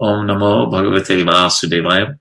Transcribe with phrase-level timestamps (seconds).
[0.00, 2.18] Om Namo Bhagavate Vasudevaya.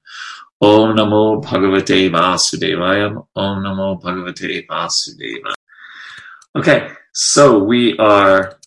[0.62, 3.26] Om Namo Bhagavate Vasudevaya.
[3.36, 5.54] Om Namo Bhagavate Vasudevaya.
[6.56, 8.58] Okay, so we are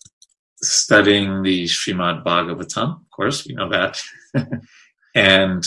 [0.61, 3.01] studying the Srimad Bhagavatam.
[3.01, 4.01] Of course, we know that.
[5.15, 5.65] and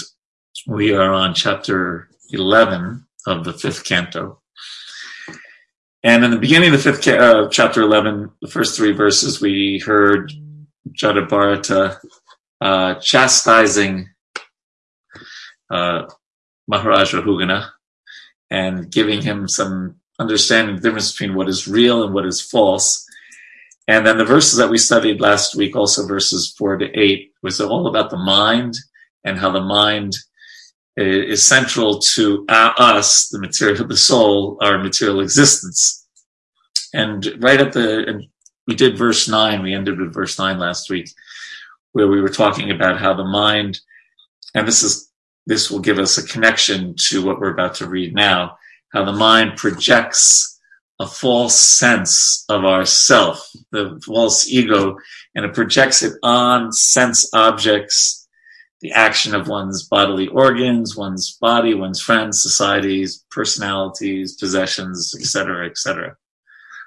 [0.66, 4.40] we are on chapter 11 of the fifth canto.
[6.04, 9.78] And in the beginning of the fifth uh, chapter 11, the first three verses, we
[9.84, 10.32] heard
[10.90, 11.98] Jadabharata uh,
[13.00, 14.08] chastising
[15.70, 16.02] uh,
[16.68, 17.70] Maharaj Rahugana
[18.50, 23.04] and giving him some understanding the difference between what is real and what is false.
[23.88, 27.60] And then the verses that we studied last week, also verses four to eight, was
[27.60, 28.74] all about the mind
[29.24, 30.12] and how the mind
[30.96, 36.06] is central to us, the material, the soul, our material existence.
[36.92, 38.22] And right at the,
[38.66, 41.08] we did verse nine, we ended with verse nine last week,
[41.92, 43.78] where we were talking about how the mind,
[44.54, 45.10] and this is,
[45.46, 48.56] this will give us a connection to what we're about to read now,
[48.92, 50.48] how the mind projects
[51.00, 54.96] a false sense of ourself, the false ego,
[55.34, 58.22] and it projects it on sense objects
[58.82, 66.16] the action of one's bodily organs, one's body, one's friends, societies, personalities, possessions, etc., etc.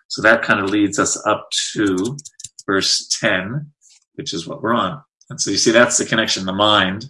[0.10, 2.18] So that kind of leads us up to
[2.66, 3.72] verse 10,
[4.16, 5.02] which is what we're on.
[5.30, 7.06] And so you see that's the connection, the mind.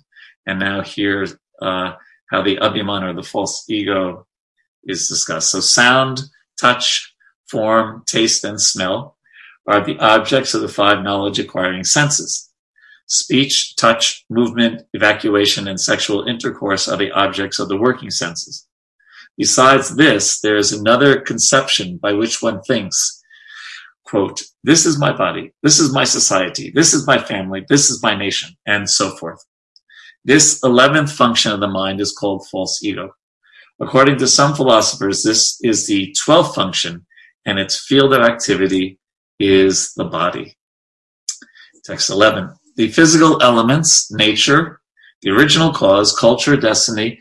[0.46, 1.28] And now here,
[1.62, 1.94] uh,
[2.32, 4.26] how the abhiman or the false ego
[4.84, 5.52] is discussed.
[5.52, 6.22] So sound,
[6.60, 7.14] touch,
[7.50, 9.18] form, taste, and smell
[9.68, 12.52] are the objects of the five knowledge acquiring senses.
[13.08, 18.68] Speech, touch, movement, evacuation, and sexual intercourse are the objects of the working senses.
[19.38, 23.15] Besides this, there is another conception by which one thinks,
[24.06, 28.02] quote, this is my body, this is my society, this is my family, this is
[28.02, 29.44] my nation, and so forth.
[30.24, 33.12] This 11th function of the mind is called false ego.
[33.80, 37.06] According to some philosophers, this is the 12th function,
[37.46, 39.00] and its field of activity
[39.40, 40.58] is the body.
[41.84, 44.82] Text 11 the physical elements, nature,
[45.22, 47.20] the original cause, culture, destiny,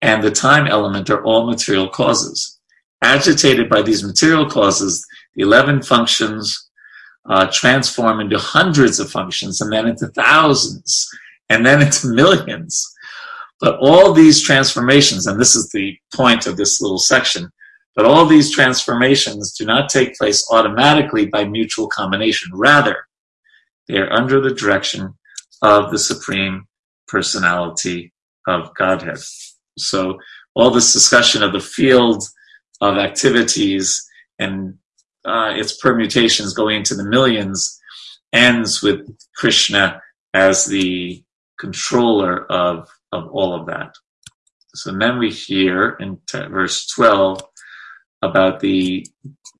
[0.00, 2.60] and the time element are all material causes.
[3.02, 5.04] Agitated by these material causes,
[5.34, 6.70] the 11 functions
[7.28, 11.08] uh, transform into hundreds of functions and then into thousands
[11.48, 12.88] and then into millions.
[13.60, 17.48] But all these transformations, and this is the point of this little section,
[17.94, 22.50] but all these transformations do not take place automatically by mutual combination.
[22.54, 22.96] Rather,
[23.86, 25.14] they are under the direction
[25.62, 26.66] of the Supreme
[27.06, 28.12] Personality
[28.48, 29.18] of Godhead.
[29.78, 30.18] So
[30.54, 32.24] all this discussion of the field
[32.80, 34.04] of activities
[34.38, 34.74] and
[35.24, 37.78] uh, its permutations going into the millions
[38.32, 39.06] ends with
[39.36, 40.00] Krishna
[40.34, 41.22] as the
[41.58, 43.94] controller of, of all of that.
[44.74, 47.42] So then we hear in t- verse 12
[48.22, 49.06] about the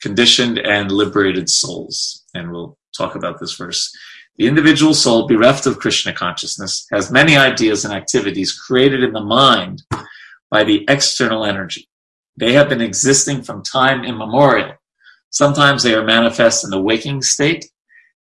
[0.01, 2.25] conditioned and liberated souls.
[2.35, 3.95] And we'll talk about this verse.
[4.39, 9.21] The individual soul bereft of Krishna consciousness has many ideas and activities created in the
[9.21, 9.83] mind
[10.51, 11.89] by the external energy.
[12.37, 14.75] They have been existing from time immemorial.
[15.33, 17.65] Sometimes they are manifest in the waking state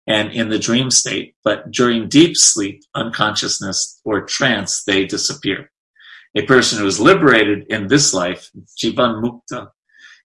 [0.07, 5.71] and in the dream state, but during deep sleep, unconsciousness, or trance, they disappear.
[6.37, 8.51] A person who is liberated in this life,
[8.81, 9.71] Jivan Mukta,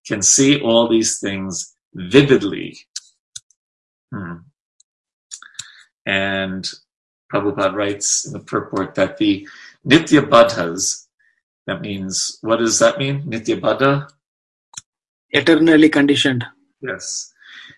[0.06, 2.78] can see all these things vividly.
[4.14, 4.46] Hmm.
[6.06, 6.70] And
[7.34, 9.48] Prabhupada writes in the purport that the
[9.88, 11.08] Nitya Baddhas,
[11.66, 13.24] that means, what does that mean?
[13.24, 14.08] Nitya Baddha?
[15.32, 16.46] Eternally conditioned.
[16.88, 17.34] Yes.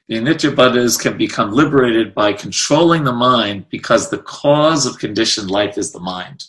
[0.07, 5.49] The Nitya Baddhas can become liberated by controlling the mind because the cause of conditioned
[5.49, 6.45] life is the mind.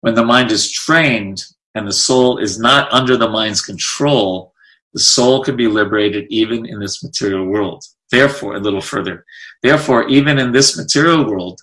[0.00, 1.44] When the mind is trained
[1.74, 4.52] and the soul is not under the mind's control,
[4.94, 7.84] the soul can be liberated even in this material world.
[8.10, 9.24] Therefore, a little further,
[9.62, 11.60] therefore, even in this material world,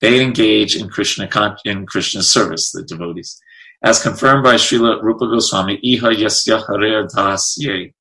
[0.00, 1.28] they engage in Krishna
[1.64, 3.40] in Krishna service, the devotees,
[3.82, 7.94] as confirmed by Srila Rupa Goswami, Iha Yasya Harer Dasye.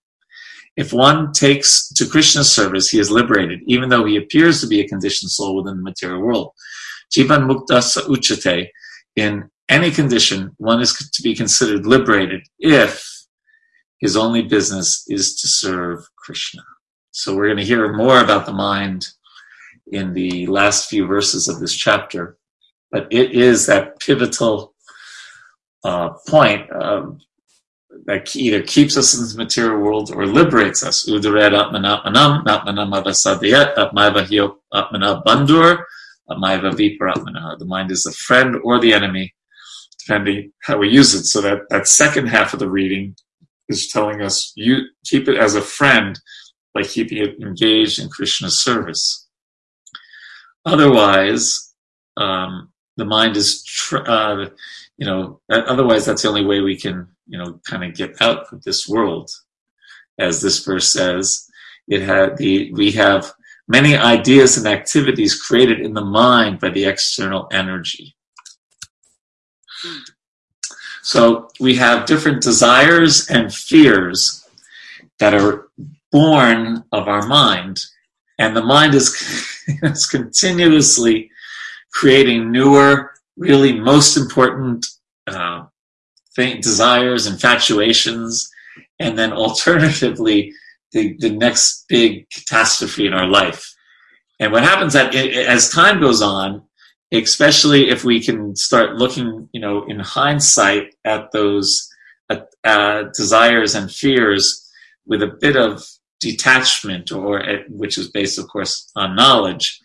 [0.78, 4.80] If one takes to Krishna's service, he is liberated, even though he appears to be
[4.80, 6.52] a conditioned soul within the material world.
[7.12, 8.70] Jivan Mukta Uchate,
[9.16, 13.04] in any condition, one is to be considered liberated if
[14.00, 16.62] his only business is to serve Krishna.
[17.12, 19.08] So we're going to hear more about the mind
[19.92, 22.38] in the last few verses of this chapter.
[22.92, 24.76] But it is that pivotal
[25.84, 27.20] uh, point um,
[28.06, 31.08] that either keeps us in the material world or liberates us.
[31.08, 35.84] Udared atmanatmanam, atmanam avasadiyat, atmavahyo atmana bandur,
[36.30, 37.58] Maiva Viparatmana.
[37.58, 39.34] The mind is the friend or the enemy,
[40.00, 41.26] depending how we use it.
[41.26, 43.16] So that, that second half of the reading
[43.70, 46.20] is telling us you keep it as a friend
[46.74, 49.28] by keeping it engaged in Krishna's service.
[50.66, 51.74] Otherwise,
[52.18, 54.50] um, the mind is, tr- uh,
[54.98, 58.52] you know, otherwise that's the only way we can, you know, kind of get out
[58.52, 59.30] of this world.
[60.20, 61.48] As this verse says,
[61.88, 63.32] it had the, we have
[63.68, 68.16] many ideas and activities created in the mind by the external energy.
[71.04, 74.46] So we have different desires and fears
[75.20, 75.70] that are
[76.12, 77.80] born of our mind,
[78.40, 79.16] and the mind is,
[79.68, 81.30] is continuously
[81.92, 84.86] creating newer, really most important
[85.28, 85.66] uh,
[86.38, 88.50] thing, desires, infatuations,
[89.00, 90.54] and then alternatively,
[90.94, 93.74] the, the next big catastrophe in our life.
[94.40, 96.64] And what happens that as time goes on,
[97.12, 101.90] especially if we can start looking, you know, in hindsight at those
[102.30, 104.64] uh, uh, desires and fears
[105.06, 105.84] with a bit of
[106.20, 109.80] detachment, or uh, which is based, of course, on knowledge,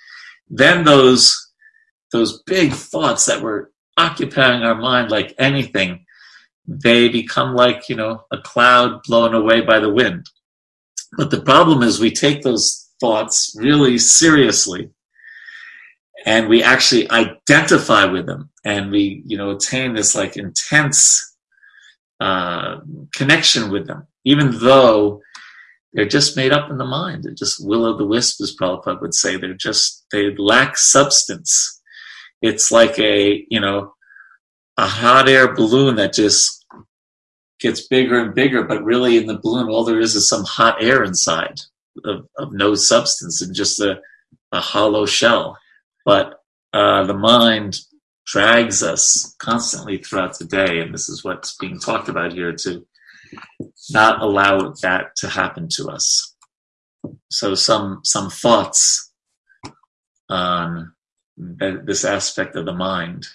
[0.49, 1.37] then those
[2.13, 6.05] those big thoughts that were occupying our mind like anything,
[6.67, 10.27] they become like you know a cloud blown away by the wind.
[11.17, 14.91] But the problem is we take those thoughts really seriously
[16.25, 21.37] and we actually identify with them and we you know attain this like intense
[22.21, 22.77] uh,
[23.13, 25.21] connection with them even though
[25.93, 27.25] they're just made up in the mind.
[27.25, 29.37] They're just will o' the wisp as prabhupada would say.
[29.37, 31.81] They're just they lack substance.
[32.41, 33.95] It's like a you know
[34.77, 36.65] a hot air balloon that just
[37.61, 40.83] gets bigger and bigger but really in the balloon all there is is some hot
[40.83, 41.61] air inside
[42.05, 44.01] of, of no substance and just a,
[44.51, 45.57] a hollow shell
[46.05, 46.43] but
[46.73, 47.79] uh, the mind
[48.27, 52.87] drags us constantly throughout the day, and this is what's being talked about here to
[53.91, 56.35] not allow that to happen to us.
[57.31, 59.13] So some some thoughts
[60.29, 60.93] on
[61.37, 63.27] this aspect of the mind.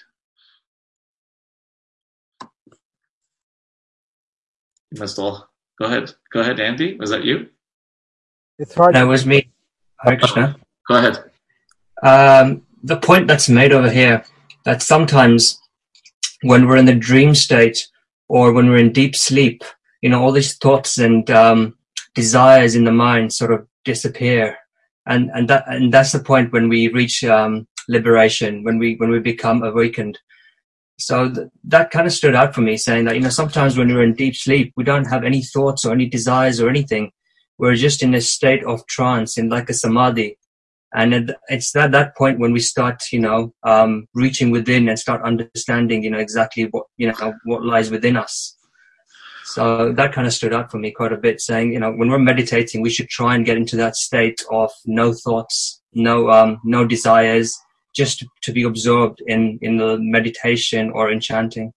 [4.90, 5.48] You must all
[5.78, 6.12] go ahead.
[6.32, 6.96] Go ahead, Andy.
[6.96, 7.48] Was that you?
[8.58, 8.94] It's hard.
[8.94, 9.50] That was me.
[10.00, 10.56] Hare Krishna.
[10.88, 11.28] Go ahead
[12.02, 14.24] um, the point that's made over here
[14.64, 15.60] that sometimes
[16.42, 17.88] when we're in the dream state
[18.28, 19.64] or when we're in deep sleep,
[20.02, 21.76] you know, all these thoughts and um,
[22.14, 24.56] desires in the mind sort of disappear,
[25.06, 29.10] and and that and that's the point when we reach um, liberation, when we when
[29.10, 30.18] we become awakened.
[30.98, 33.88] So th- that kind of stood out for me, saying that you know sometimes when
[33.88, 37.12] we're in deep sleep, we don't have any thoughts or any desires or anything.
[37.58, 40.38] We're just in a state of trance, in like a samadhi,
[40.94, 45.22] and it's at that point when we start you know um, reaching within and start
[45.22, 48.56] understanding you know exactly what you know what lies within us
[49.44, 52.08] so that kind of stood out for me quite a bit saying you know when
[52.08, 56.58] we're meditating we should try and get into that state of no thoughts no um
[56.64, 57.58] no desires
[58.00, 61.68] just to be absorbed in in the meditation or in chanting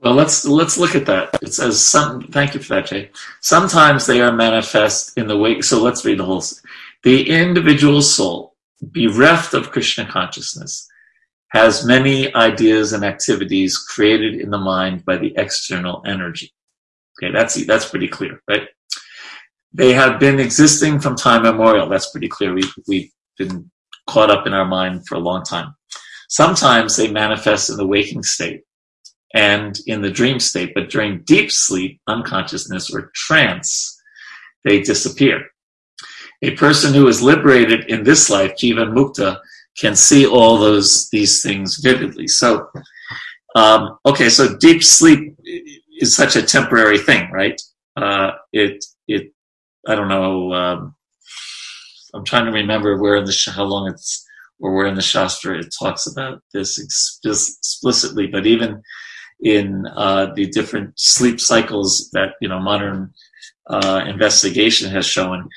[0.00, 3.02] well let's let's look at that it says some thank you for that jay
[3.40, 6.44] sometimes they are manifest in the wake so let's read the whole
[7.02, 10.88] the individual soul, bereft of Krishna consciousness,
[11.48, 16.52] has many ideas and activities created in the mind by the external energy.
[17.18, 18.68] Okay, that's that's pretty clear, right?
[19.72, 21.88] They have been existing from time immemorial.
[21.88, 22.54] That's pretty clear.
[22.54, 23.70] We, we've been
[24.06, 25.74] caught up in our mind for a long time.
[26.28, 28.62] Sometimes they manifest in the waking state
[29.34, 34.00] and in the dream state, but during deep sleep, unconsciousness, or trance,
[34.64, 35.42] they disappear.
[36.42, 39.38] A person who is liberated in this life, Jivan Mukta,
[39.78, 42.28] can see all those these things vividly.
[42.28, 42.68] So,
[43.54, 45.36] um, okay, so deep sleep
[46.00, 47.60] is such a temporary thing, right?
[47.96, 49.32] Uh, it it
[49.88, 50.52] I don't know.
[50.52, 50.94] Um,
[52.14, 54.26] I'm trying to remember where in the how long it's
[54.60, 58.82] or where in the Shastra it talks about this explicitly, but even
[59.42, 63.12] in uh, the different sleep cycles that you know modern
[63.68, 65.48] uh, investigation has shown,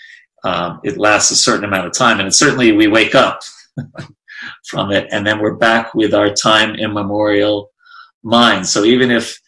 [0.43, 3.41] um, it lasts a certain amount of time, and certainly we wake up
[4.65, 7.71] from it, and then we're back with our time immemorial
[8.23, 8.65] mind.
[8.67, 9.39] So even if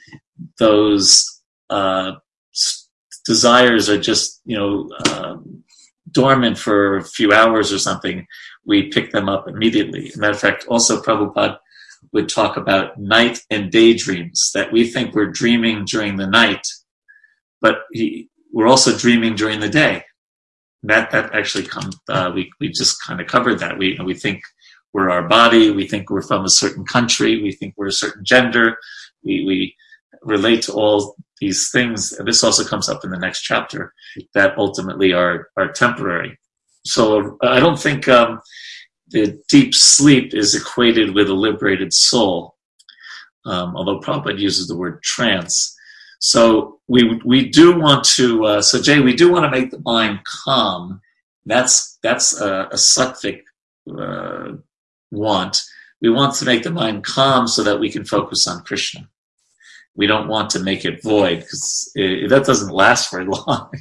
[0.60, 2.14] those uh,
[3.26, 5.38] desires are just you know uh,
[6.22, 8.18] dormant for a few hours or something,
[8.66, 10.04] we pick them up immediately.
[10.16, 11.58] matter of fact, also Prabhupada
[12.14, 16.66] would talk about night and daydreams that we think we're dreaming during the night,
[17.62, 20.04] but he, we're also dreaming during the day
[20.84, 21.96] that that actually comes.
[22.08, 23.78] Uh, we we just kind of covered that.
[23.78, 24.42] We we think
[24.94, 25.72] we're our body.
[25.72, 27.42] We think we're from a certain country.
[27.42, 28.78] We think we're a certain gender.
[29.24, 29.76] We, we
[30.28, 32.12] relate to all these things.
[32.14, 33.94] And this also comes up in the next chapter
[34.34, 36.38] that ultimately are, are temporary.
[36.86, 38.42] So I don't think um,
[39.10, 42.56] the deep sleep is equated with a liberated soul,
[43.46, 45.74] um, although Prabhupada uses the word trance.
[46.20, 48.46] So we we do want to.
[48.46, 51.02] Uh, so Jay, we do want to make the mind calm.
[51.46, 53.42] That's that's a, a sattvic
[53.98, 54.54] uh,
[55.12, 55.62] want.
[56.02, 59.08] We want to make the mind calm so that we can focus on Krishna.
[59.98, 63.72] We don't want to make it void because that doesn't last very long.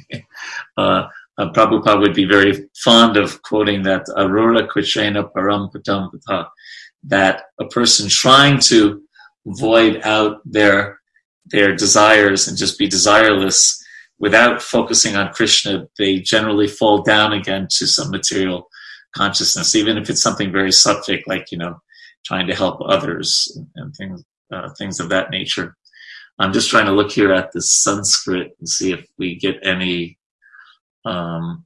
[0.77, 1.07] uh,
[1.37, 6.09] uh, Prabhupada would be very fond of quoting that Arura Krishna Param Patam
[7.03, 9.01] that a person trying to
[9.45, 10.99] void out their
[11.45, 13.77] their desires and just be desireless
[14.19, 18.67] without focusing on Krishna, they generally fall down again to some material
[19.15, 21.79] consciousness, even if it's something very sattvic, like you know,
[22.25, 25.75] trying to help others and, and things uh, things of that nature.
[26.39, 30.17] I'm just trying to look here at the Sanskrit and see if we get any.
[31.05, 31.65] Um,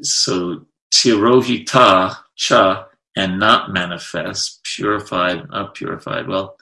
[0.00, 6.26] so tirohita cha and not manifest, purified, not purified.
[6.26, 6.56] Well,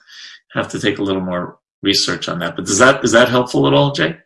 [0.53, 2.55] have to take a little more research on that.
[2.55, 4.17] But does that is that helpful at all, Jay?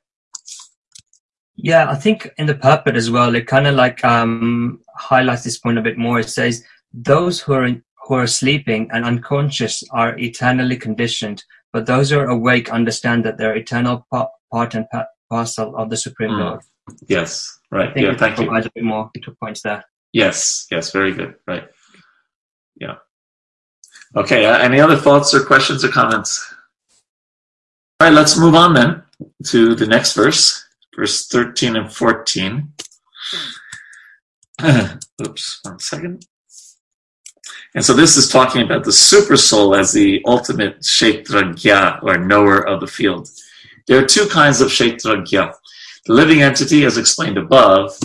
[1.56, 5.58] Yeah, I think in the purport as well, it kind of like um, highlights this
[5.58, 6.20] point a bit more.
[6.20, 11.44] It says those who are in, who are sleeping and unconscious are eternally conditioned,
[11.74, 15.90] but those who are awake understand that they're eternal pa- part and pa- parcel of
[15.90, 16.40] the Supreme mm.
[16.40, 16.62] Lord.
[17.08, 17.90] Yes, right.
[17.90, 18.70] I think yeah, thank provides you.
[18.70, 19.84] a bit more two points there.
[20.14, 21.36] Yes, yes, very good.
[21.46, 21.68] Right.
[22.80, 22.96] Yeah.
[24.16, 24.46] Okay.
[24.46, 26.56] Uh, any other thoughts or questions or comments?
[28.00, 29.04] All right, let's move on then
[29.48, 32.74] to the next verse, verse 13 and 14.
[35.22, 36.26] Oops, one second.
[37.78, 42.68] And so this is talking about the super soul as the ultimate kshetragya, or knower
[42.68, 43.30] of the field.
[43.86, 45.54] There are two kinds of kshetragya.
[46.08, 47.96] The living entity, as explained above,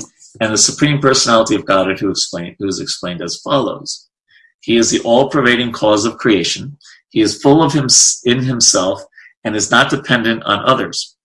[0.42, 2.12] and the Supreme Personality of Godhead, who,
[2.58, 4.10] who is explained as follows.
[4.60, 6.76] He is the all-pervading cause of creation.
[7.08, 7.88] He is full of him
[8.26, 9.02] in himself
[9.42, 11.16] and is not dependent on others.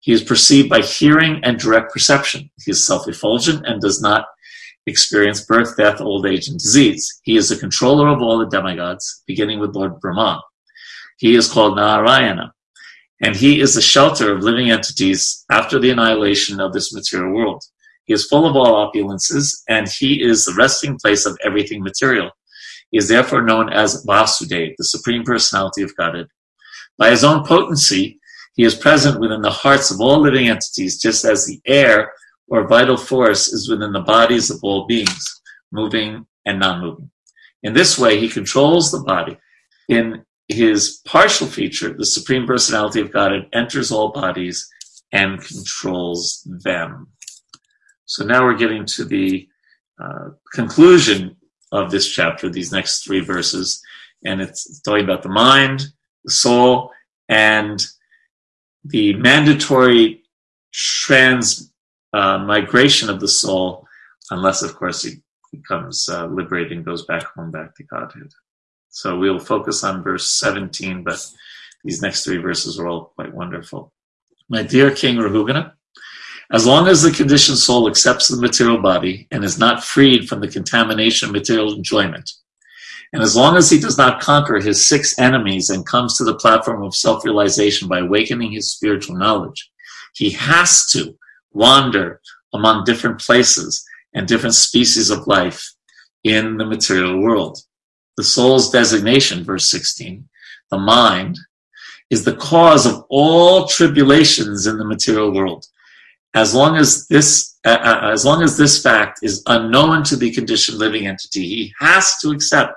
[0.00, 2.50] He is perceived by hearing and direct perception.
[2.64, 4.24] He is self-effulgent and does not
[4.86, 7.20] experience birth, death, old age, and disease.
[7.22, 10.42] He is the controller of all the demigods, beginning with Lord Brahma.
[11.18, 12.52] He is called Narayana,
[13.22, 17.62] and he is the shelter of living entities after the annihilation of this material world.
[18.04, 22.30] He is full of all opulences, and he is the resting place of everything material.
[22.90, 26.26] He is therefore known as Vasudev, the Supreme Personality of Godhead.
[26.98, 28.18] By his own potency,
[28.56, 32.12] he is present within the hearts of all living entities, just as the air
[32.50, 35.40] or vital force is within the bodies of all beings,
[35.70, 37.10] moving and non-moving.
[37.62, 39.38] In this way, he controls the body.
[39.88, 44.68] In his partial feature, the Supreme Personality of Godhead enters all bodies
[45.12, 47.08] and controls them.
[48.04, 49.48] So now we're getting to the
[50.02, 51.36] uh, conclusion
[51.70, 53.80] of this chapter, these next three verses,
[54.24, 55.84] and it's talking about the mind,
[56.24, 56.90] the soul,
[57.28, 57.86] and
[58.84, 60.24] the mandatory
[60.72, 61.69] trans
[62.12, 63.86] uh, migration of the soul,
[64.30, 68.30] unless, of course, he becomes uh, liberated and goes back home, back to Godhead.
[68.88, 71.24] So we'll focus on verse 17, but
[71.84, 73.92] these next three verses are all quite wonderful.
[74.48, 75.72] My dear King Rahugana,
[76.52, 80.40] as long as the conditioned soul accepts the material body and is not freed from
[80.40, 82.28] the contamination of material enjoyment,
[83.12, 86.36] and as long as he does not conquer his six enemies and comes to the
[86.36, 89.70] platform of self realization by awakening his spiritual knowledge,
[90.14, 91.16] he has to
[91.52, 92.20] wander
[92.52, 95.72] among different places and different species of life
[96.24, 97.58] in the material world.
[98.16, 100.28] The soul's designation, verse 16,
[100.70, 101.38] the mind,
[102.10, 105.64] is the cause of all tribulations in the material world
[106.34, 110.30] as long as this uh, uh, as long as this fact is unknown to the
[110.30, 112.72] conditioned living entity he has to accept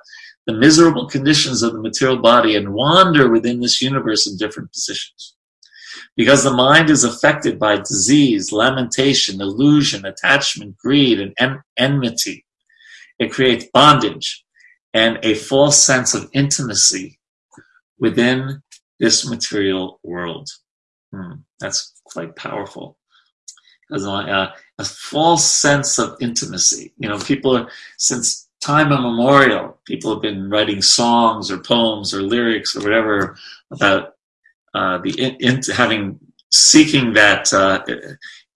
[0.45, 5.32] the miserable conditions of the material body and wander within this universe in different positions
[6.15, 12.45] because the mind is affected by disease lamentation illusion attachment greed and en- enmity.
[13.19, 14.43] It creates bondage
[14.93, 17.19] and a false sense of intimacy
[17.99, 18.61] within
[18.99, 20.49] this material world.
[21.11, 22.97] Hmm, that's quite powerful.
[23.91, 26.93] As a, uh, a false sense of intimacy.
[26.97, 32.21] You know, people are, since time immemorial, people have been writing songs or poems or
[32.21, 33.37] lyrics or whatever
[33.71, 34.12] about
[34.73, 36.19] uh, the in, in, having
[36.51, 37.83] seeking that uh,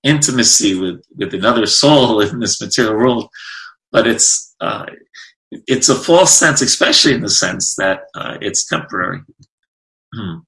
[0.03, 3.29] intimacy with with another soul in this material world.
[3.91, 4.86] But it's uh,
[5.51, 9.21] it's a false sense, especially in the sense that uh, it's temporary.
[10.13, 10.39] Hmm.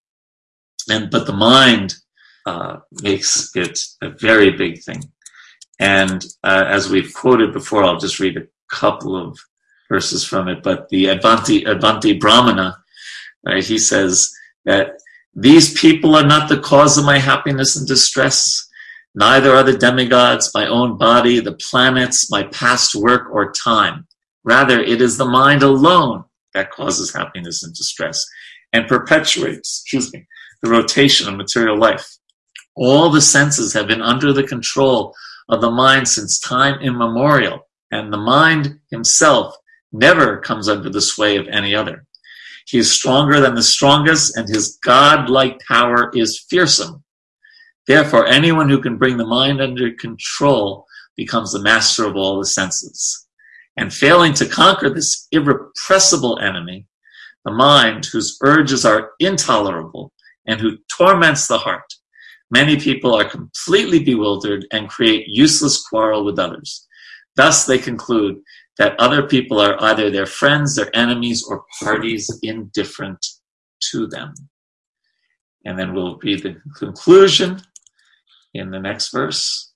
[0.90, 1.96] And but the mind
[2.46, 5.04] uh, makes it a very big thing.
[5.80, 9.40] And uh, as we've quoted before, I'll just read a couple of
[9.90, 10.64] verses from it.
[10.64, 12.78] But the Avanti Avanti Brahmana,
[13.62, 14.34] he says
[14.66, 15.00] that
[15.42, 18.68] these people are not the cause of my happiness and distress.
[19.16, 24.06] Neither are the demigods, my own body, the planets, my past work or time.
[24.44, 28.26] Rather, it is the mind alone that causes happiness and distress
[28.74, 30.26] and perpetuates, excuse me,
[30.62, 32.18] the rotation of material life.
[32.76, 35.16] All the senses have been under the control
[35.48, 39.56] of the mind since time immemorial, and the mind himself
[39.94, 42.06] never comes under the sway of any other.
[42.70, 47.04] He is stronger than the strongest, and his God-like power is fearsome.
[47.88, 50.86] Therefore, anyone who can bring the mind under control
[51.18, 53.26] becomes the master of all the senses.
[53.76, 56.86] And failing to conquer this irrepressible enemy,
[57.44, 60.14] the mind, whose urges are intolerable
[60.46, 61.96] and who torments the heart,
[62.52, 66.86] many people are completely bewildered and create useless quarrel with others.
[67.36, 68.42] Thus, they conclude
[68.80, 73.24] that other people are either their friends, their enemies, or parties indifferent
[73.92, 74.34] to them.
[75.66, 77.62] And then we'll read the conclusion
[78.54, 79.74] in the next verse.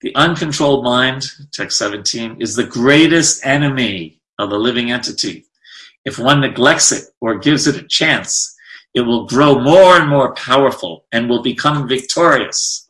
[0.00, 5.44] The uncontrolled mind, text 17, is the greatest enemy of the living entity.
[6.06, 8.56] If one neglects it or gives it a chance,
[8.94, 12.88] it will grow more and more powerful and will become victorious.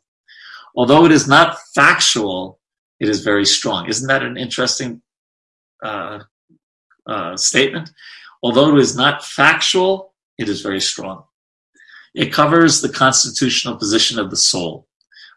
[0.76, 2.60] Although it is not factual,
[3.00, 3.88] it is very strong.
[3.88, 5.02] Isn't that an interesting
[5.82, 6.20] uh,
[7.06, 7.90] uh, statement?
[8.42, 11.24] Although it is not factual, it is very strong.
[12.14, 14.86] It covers the constitutional position of the soul.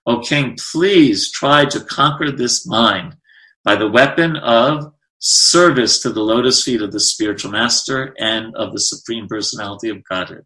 [0.05, 3.15] O king, please try to conquer this mind
[3.63, 8.73] by the weapon of service to the lotus feet of the spiritual master and of
[8.73, 10.43] the supreme personality of Godhead.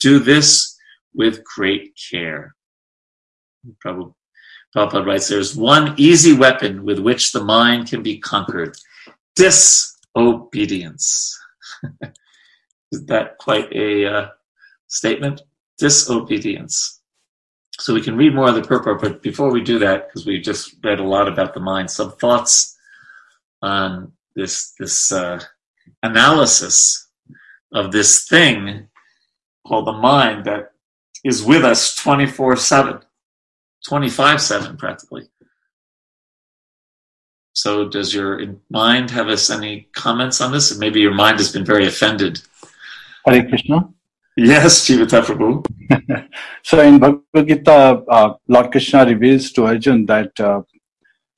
[0.00, 0.76] Do this
[1.14, 2.54] with great care.
[3.82, 8.76] Prabhupada writes, there's one easy weapon with which the mind can be conquered.
[9.36, 11.38] Disobedience.
[12.92, 14.28] Is that quite a uh,
[14.88, 15.42] statement?
[15.78, 17.00] Disobedience.
[17.80, 20.44] So we can read more of the purport, but before we do that, because we've
[20.44, 22.76] just read a lot about the mind, some thoughts
[23.62, 25.40] on this this uh,
[26.02, 27.08] analysis
[27.72, 28.88] of this thing
[29.66, 30.70] called the mind that
[31.24, 33.00] is with us 24 7,
[33.88, 35.24] 25 7 practically.
[37.54, 40.76] So, does your mind have us any comments on this?
[40.76, 42.42] maybe your mind has been very offended.
[43.24, 43.88] Hare Krishna.
[44.36, 45.64] Yes, Jivata Prabhu.
[46.62, 50.62] so in Bhagavad Gita, uh, Lord Krishna reveals to Arjun that uh,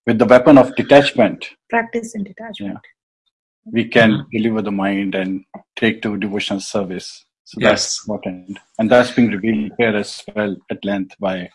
[0.07, 4.37] with the weapon of detachment, practice in detachment, yeah, we can mm-hmm.
[4.37, 5.45] deliver the mind and
[5.77, 7.27] take to devotional service.
[7.45, 7.71] So yes.
[7.71, 8.59] that's important.
[8.79, 11.51] And that's being revealed here as well at length by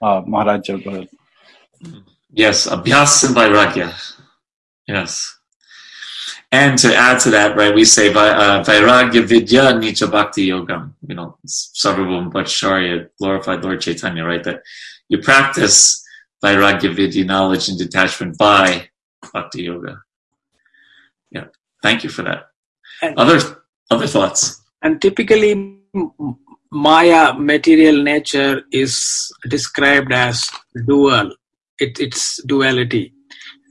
[0.00, 1.08] uh, Maharaj Jadabharat.
[2.36, 3.94] Yes, Abhyas and Vairagya.
[4.88, 5.38] Yes.
[6.50, 11.14] And to add to that, right, we say uh, Vairagya Vidya Nija Bhakti Yogam, you
[11.14, 14.42] know, Sarvabhauma Bhattacharya, glorified Lord Chaitanya, right?
[14.42, 14.62] That
[15.08, 16.04] you practice
[16.44, 18.88] Vairagya Vidya knowledge and detachment by
[19.32, 20.02] Bhakti Yoga.
[21.30, 21.46] Yeah,
[21.82, 22.48] thank you for that.
[23.00, 24.60] And, other other thoughts?
[24.82, 25.78] And typically,
[26.72, 30.50] Maya material nature is described as
[30.86, 31.32] dual.
[31.78, 33.12] It, it's duality,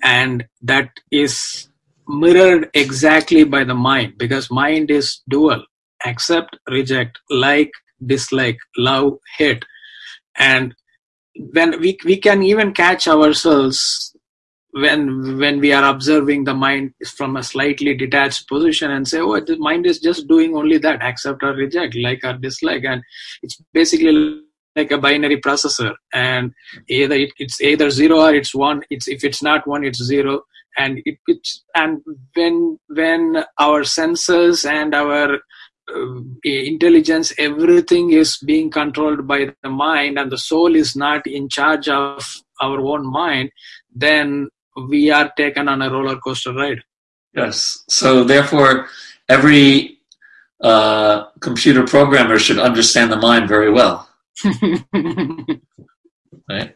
[0.04, 1.70] and that is
[2.08, 5.64] mirrored exactly by the mind because mind is dual
[6.06, 7.72] accept reject like
[8.06, 9.66] dislike love hate.
[10.38, 10.74] And
[11.36, 14.16] when we we can even catch ourselves
[14.72, 19.40] when when we are observing the mind from a slightly detached position and say oh
[19.40, 22.84] the mind is just doing only that accept or reject like or dislike.
[22.84, 23.02] And
[23.42, 24.42] it's basically
[24.76, 25.94] like a binary processor.
[26.14, 26.54] And
[26.88, 28.82] either it, it's either zero or it's one.
[28.90, 30.42] It's if it's not one it's zero.
[30.78, 32.02] And it, it's and
[32.36, 35.40] when when our senses and our
[35.94, 41.50] uh, intelligence everything is being controlled by the mind and the soul is not in
[41.50, 42.26] charge of
[42.62, 43.52] our own mind
[43.94, 44.48] then
[44.90, 46.82] we are taken on a roller coaster ride.
[47.36, 47.84] Yes.
[47.90, 48.88] So therefore
[49.28, 50.00] every
[50.62, 54.08] uh, computer programmer should understand the mind very well
[56.50, 56.76] right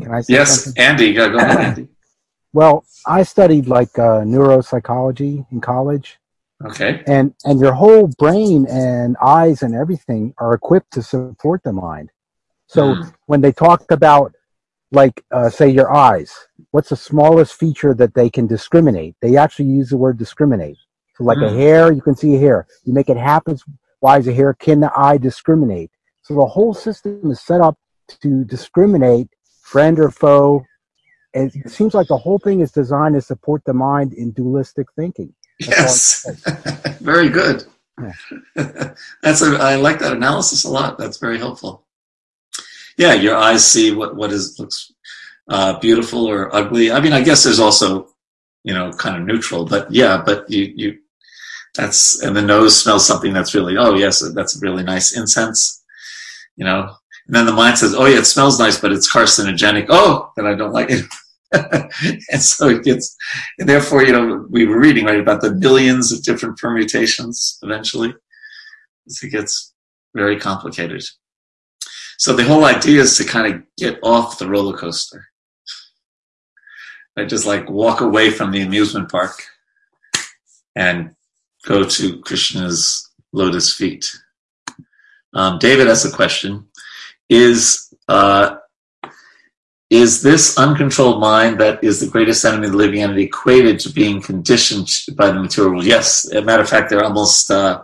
[0.00, 0.82] can I yes, something?
[0.82, 1.88] Andy, go, go ahead, Andy.
[2.54, 6.18] Well, I studied like uh, neuropsychology in college.
[6.64, 7.04] Okay.
[7.06, 12.10] And and your whole brain and eyes and everything are equipped to support the mind.
[12.66, 13.14] So mm.
[13.26, 14.32] when they talk about
[14.90, 16.32] like uh, say your eyes.
[16.70, 19.14] What's the smallest feature that they can discriminate?
[19.20, 20.78] They actually use the word discriminate.
[21.16, 21.56] So like a Mm.
[21.56, 22.66] hair, you can see a hair.
[22.84, 23.42] You make it half
[24.06, 24.54] as is it here?
[24.54, 25.90] Can the eye discriminate?
[26.22, 27.78] So the whole system is set up
[28.22, 29.28] to discriminate
[29.62, 30.64] friend or foe.
[31.34, 34.86] And it seems like the whole thing is designed to support the mind in dualistic
[34.96, 35.34] thinking.
[35.60, 37.64] That's Yes, very good.
[38.00, 38.12] Yeah.
[39.22, 39.58] That's a.
[39.58, 40.98] I like that analysis a lot.
[40.98, 41.84] That's very helpful.
[42.96, 44.92] Yeah, your eyes see what what is looks
[45.48, 46.92] uh, beautiful or ugly.
[46.92, 48.08] I mean, I guess there's also
[48.62, 50.98] you know kind of neutral, but yeah, but you you
[51.74, 55.82] that's and the nose smells something that's really oh yes that's really nice incense,
[56.56, 56.94] you know.
[57.26, 59.86] And then the mind says, oh yeah, it smells nice, but it's carcinogenic.
[59.90, 61.04] Oh, then I don't like it.
[62.32, 63.16] and so it gets
[63.58, 68.14] and therefore, you know, we were reading right about the billions of different permutations eventually.
[69.06, 69.74] It gets
[70.14, 71.02] very complicated.
[72.18, 75.24] So the whole idea is to kind of get off the roller coaster.
[77.16, 79.42] I just like walk away from the amusement park
[80.76, 81.14] and
[81.68, 84.10] go to Krishna's lotus feet.
[85.34, 86.66] Um, David has a question:
[87.28, 88.56] Is uh,
[89.90, 93.92] is this uncontrolled mind that is the greatest enemy of the living entity equated to
[93.92, 95.84] being conditioned by the material world?
[95.84, 96.26] Yes.
[96.30, 97.82] As a matter of fact, they're almost uh,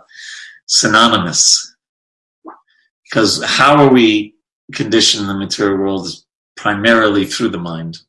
[0.67, 1.75] synonymous.
[3.03, 4.35] Because how are we
[4.73, 7.99] conditioned in the material world is primarily through the mind.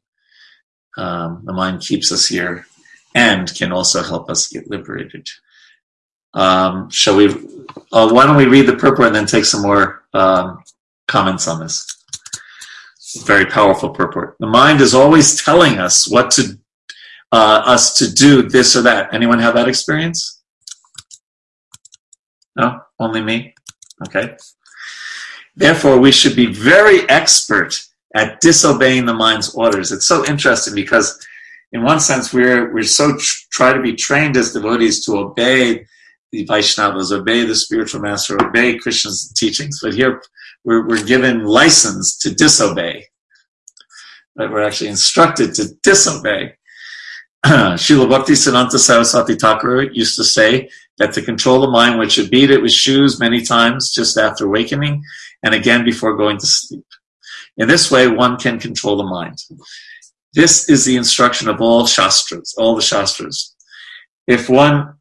[0.97, 2.67] Um, the mind keeps us here
[3.15, 5.29] and can also help us get liberated.
[6.37, 7.29] Um, shall we?
[7.93, 10.63] Uh, why don't we read the purport and then take some more um,
[11.09, 11.97] comments on this?
[13.25, 14.37] very powerful purport.
[14.41, 16.59] The mind is always telling us what to
[17.33, 19.13] uh, us to do this or that.
[19.13, 20.43] Anyone have that experience?
[22.57, 23.55] No, only me.
[24.07, 24.37] Okay.
[25.57, 27.75] Therefore, we should be very expert
[28.15, 29.93] at disobeying the mind's orders.
[29.93, 31.19] It's so interesting because,
[31.73, 35.87] in one sense, we're we're so tr- try to be trained as devotees to obey
[36.33, 39.81] the Vaishnavas, obey the spiritual master, obey Krishna's teachings.
[39.83, 40.23] But here,
[40.65, 43.07] we're, we're given license to disobey.
[44.35, 46.55] But we're actually instructed to disobey.
[47.45, 52.31] Srila Bhakti Siddhanta Saraswati Thakur used to say that to control the mind, one should
[52.31, 55.03] beat it with shoes many times just after awakening
[55.43, 56.85] and again before going to sleep.
[57.57, 59.39] In this way, one can control the mind.
[60.35, 63.55] This is the instruction of all shastras, all the shastras.
[64.27, 64.96] If one,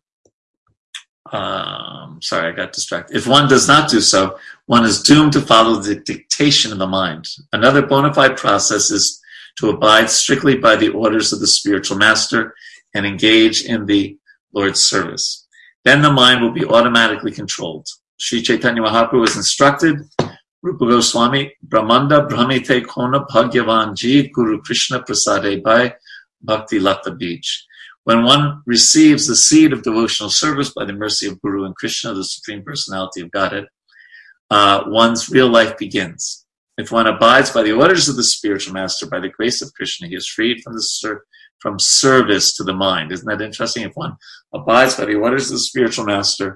[1.35, 3.17] um, sorry, I got distracted.
[3.17, 6.87] If one does not do so, one is doomed to follow the dictation of the
[6.87, 7.27] mind.
[7.51, 9.21] Another bona fide process is
[9.59, 12.55] to abide strictly by the orders of the spiritual master
[12.93, 14.17] and engage in the
[14.53, 15.45] Lord's service.
[15.83, 17.87] Then the mind will be automatically controlled.
[18.17, 19.97] Sri Chaitanya Mahaprabhu is instructed,
[20.61, 25.93] Rupa Goswami, Brahmanda Bhramite Kona Bhagyavan Guru Krishna Prasade by
[26.41, 27.51] Bhakti Lata Bija.
[28.05, 32.13] When one receives the seed of devotional service by the mercy of Guru and Krishna,
[32.13, 33.65] the Supreme Personality of Godhead,
[34.51, 36.45] uh, one's real life begins.
[36.77, 40.07] If one abides by the orders of the spiritual master, by the grace of Krishna,
[40.07, 41.25] he is freed from the ser-
[41.59, 43.11] from service to the mind.
[43.11, 43.83] Isn't that interesting?
[43.83, 44.17] If one
[44.53, 46.55] abides by the orders of the spiritual master,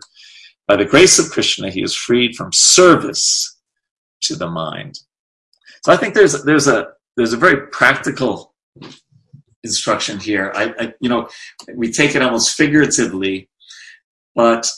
[0.67, 3.57] by the grace of Krishna, he is freed from service
[4.21, 4.99] to the mind.
[5.83, 8.53] So I think there's there's a there's a very practical
[9.63, 10.51] instruction here.
[10.55, 11.29] I, I you know
[11.73, 13.49] we take it almost figuratively,
[14.35, 14.69] but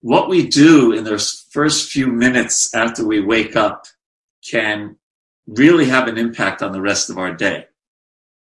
[0.00, 3.86] what we do in those first few minutes after we wake up
[4.48, 4.96] can
[5.46, 7.66] really have an impact on the rest of our day.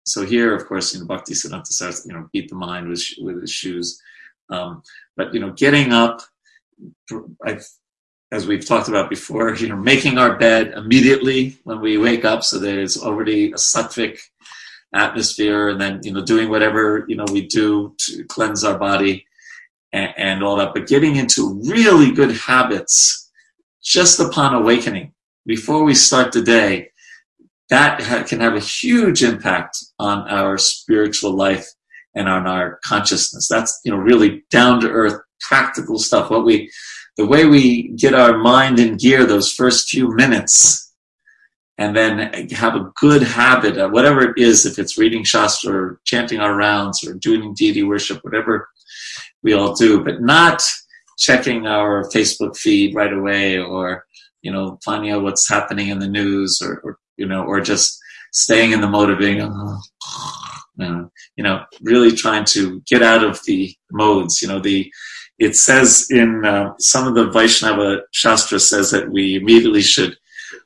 [0.05, 3.03] So here, of course, you know, Bhakti Siddhanta starts, you know, beat the mind with
[3.19, 4.01] with his shoes.
[4.49, 4.83] Um,
[5.15, 6.21] but you know, getting up,
[7.45, 7.65] I've,
[8.31, 12.43] as we've talked about before, you know, making our bed immediately when we wake up,
[12.43, 14.19] so it's already a sattvic
[14.93, 19.25] atmosphere, and then you know, doing whatever you know we do to cleanse our body
[19.93, 20.73] and, and all that.
[20.73, 23.29] But getting into really good habits
[23.83, 25.13] just upon awakening,
[25.45, 26.89] before we start the day,
[27.69, 31.67] that ha- can have a huge impact on our spiritual life
[32.15, 33.47] and on our consciousness.
[33.47, 36.29] That's you know really down to earth, practical stuff.
[36.29, 36.71] What we,
[37.17, 40.90] the way we get our mind in gear those first few minutes,
[41.81, 45.99] and then have a good habit, of whatever it is, if it's reading shastra or
[46.05, 48.69] chanting our rounds or doing deity worship, whatever
[49.41, 50.61] we all do, but not
[51.17, 54.05] checking our Facebook feed right away or
[54.43, 57.99] you know finding out what's happening in the news or, or you know or just
[58.31, 59.79] staying in the mode of being you
[60.77, 64.91] know, you know really trying to get out of the modes you know the
[65.37, 70.15] it says in uh, some of the Vaishnava Shastra says that we immediately should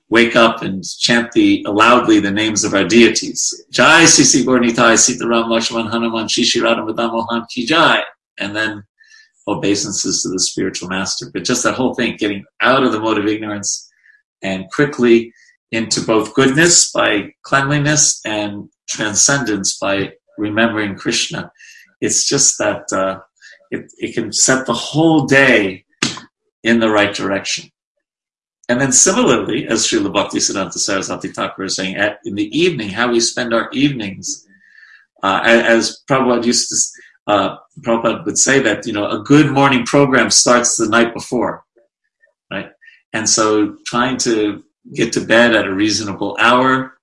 [0.09, 3.65] wake up and chant the loudly the names of our deities.
[3.71, 8.03] Jai Sisi Gornitai Sitaram Lakshman Hanuman Shishiradam Mohan Ki Jai.
[8.37, 8.83] And then
[9.47, 11.29] obeisances to the spiritual master.
[11.31, 13.89] But just that whole thing, getting out of the mode of ignorance
[14.41, 15.31] and quickly
[15.71, 21.51] into both goodness by cleanliness and transcendence by remembering Krishna.
[22.01, 23.19] It's just that uh,
[23.71, 25.85] it, it can set the whole day
[26.63, 27.69] in the right direction.
[28.67, 33.11] And then similarly, as Srila Bhaktisiddhanta Saraswati Thakur is saying, at, in the evening, how
[33.11, 34.47] we spend our evenings,
[35.21, 39.85] uh, as Prabhupada used to, uh, Prabhupada would say that, you know, a good morning
[39.85, 41.63] program starts the night before,
[42.51, 42.71] right?
[43.13, 46.97] And so trying to get to bed at a reasonable hour,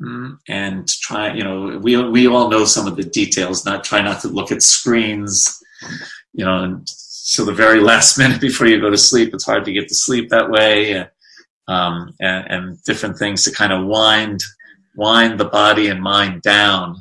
[0.00, 4.00] mm, and try, you know, we, we all know some of the details, not try
[4.00, 5.62] not to look at screens,
[6.32, 6.88] you know, and
[7.32, 9.32] so the very last minute before you go to sleep.
[9.32, 11.06] It's hard to get to sleep that way,
[11.66, 14.40] um, and, and different things to kind of wind
[14.94, 17.00] wind the body and mind down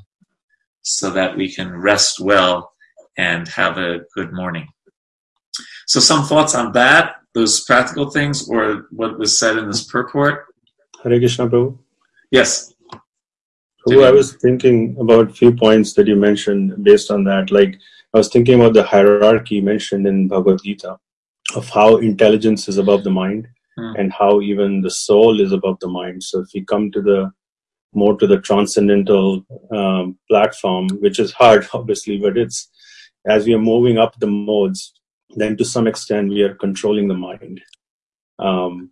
[0.81, 2.71] so that we can rest well
[3.17, 4.67] and have a good morning.
[5.87, 10.45] So, some thoughts on that, those practical things, or what was said in this purport?
[11.03, 11.77] Hare Krishna, Prabhu.
[12.31, 12.73] Yes.
[13.85, 17.51] Prabhu, I was thinking about a few points that you mentioned based on that.
[17.51, 17.77] Like,
[18.13, 20.97] I was thinking about the hierarchy mentioned in Bhagavad Gita
[21.55, 23.47] of how intelligence is above the mind
[23.77, 23.93] Hmm.
[23.97, 26.23] and how even the soul is above the mind.
[26.23, 27.31] So if we come to the
[27.93, 32.69] more to the transcendental um, platform, which is hard, obviously, but it's
[33.27, 34.93] as we are moving up the modes,
[35.35, 37.61] then to some extent we are controlling the mind.
[38.39, 38.91] Um,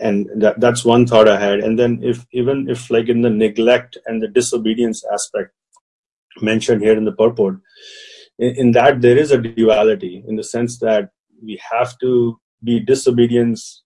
[0.00, 1.60] and that, that's one thought I had.
[1.60, 5.52] And then if even if like in the neglect and the disobedience aspect
[6.40, 7.60] mentioned here in the purport,
[8.38, 11.10] in, that there is a duality in the sense that
[11.42, 13.82] we have to be disobedience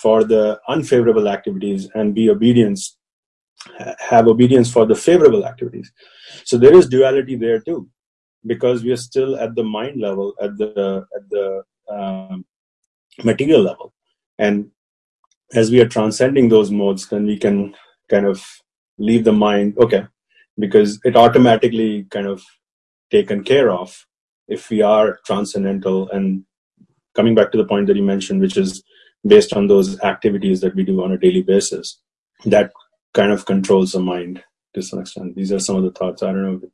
[0.00, 2.96] for the unfavorable activities and be obedience
[3.98, 5.90] have obedience for the favorable activities.
[6.44, 7.88] So there is duality there too
[8.46, 12.44] because we are still at the mind level at the at the um,
[13.24, 13.92] material level.
[14.38, 14.70] And
[15.54, 17.74] as we are transcending those modes then we can
[18.08, 18.44] kind of
[18.98, 20.06] leave the mind okay
[20.58, 22.42] because it automatically kind of
[23.10, 24.06] taken care of
[24.48, 26.44] if we are transcendental and
[27.14, 28.82] coming back to the point that you mentioned which is
[29.26, 32.00] based on those activities that we do on a daily basis
[32.44, 32.70] that
[33.14, 34.42] kind of controls the mind
[34.74, 36.72] to some extent these are some of the thoughts i don't know if it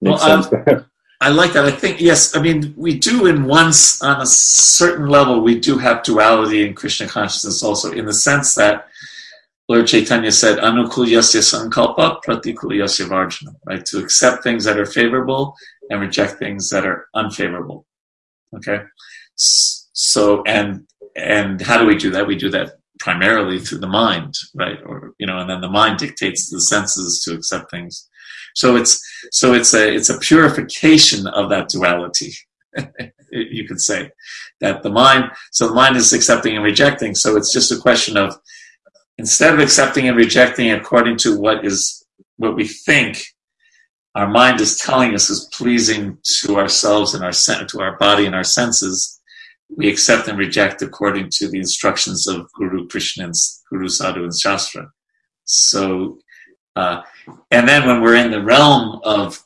[0.00, 0.84] makes Well, um, sense
[1.22, 1.66] I like that.
[1.66, 2.34] I think yes.
[2.34, 6.72] I mean, we do in once on a certain level, we do have duality in
[6.72, 8.88] Krishna consciousness also, in the sense that
[9.70, 15.54] Lord Chaitanya said, "Anukulyasya sankalpa, pratikulyasya varjana." Right, to accept things that are favorable
[15.88, 17.86] and reject things that are unfavorable.
[18.56, 18.80] Okay,
[19.36, 22.26] so and and how do we do that?
[22.26, 24.80] We do that primarily through the mind, right?
[24.84, 28.08] Or you know, and then the mind dictates the senses to accept things.
[28.56, 32.32] So it's so it's a it's a purification of that duality.
[33.30, 34.10] you could say
[34.60, 37.14] that the mind so the mind is accepting and rejecting.
[37.14, 38.34] So it's just a question of
[39.20, 42.04] instead of accepting and rejecting according to what is
[42.38, 43.22] what we think
[44.14, 47.32] our mind is telling us is pleasing to ourselves and our
[47.66, 49.20] to our body and our senses,
[49.76, 53.34] we accept and reject according to the instructions of Guru Krishna and
[53.70, 54.90] Guru Sadhu and Shastra.
[55.44, 56.18] So,
[56.74, 57.02] uh,
[57.50, 59.44] and then when we're in the realm of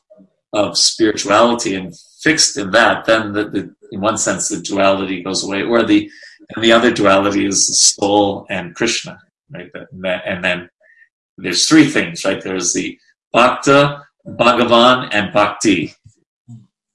[0.53, 5.43] of spirituality and fixed in that, then the, the in one sense the duality goes
[5.43, 6.09] away, or the
[6.55, 9.19] and the other duality is the soul and Krishna,
[9.51, 9.71] right?
[10.25, 10.69] And then,
[11.37, 12.41] there's three things, right?
[12.41, 12.97] There's the
[13.33, 15.93] Bhakta, Bhagavan, and Bhakti,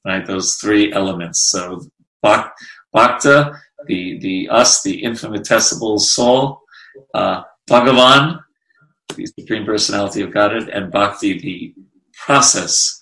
[0.04, 0.24] right?
[0.26, 1.42] Those three elements.
[1.42, 1.82] So
[2.24, 2.52] Bhak-
[2.92, 6.62] Bhakta, the the us, the infinitesimal soul,
[7.14, 8.40] uh, Bhagavan,
[9.14, 11.74] the supreme personality of Godhead, and Bhakti, the
[12.14, 12.98] process.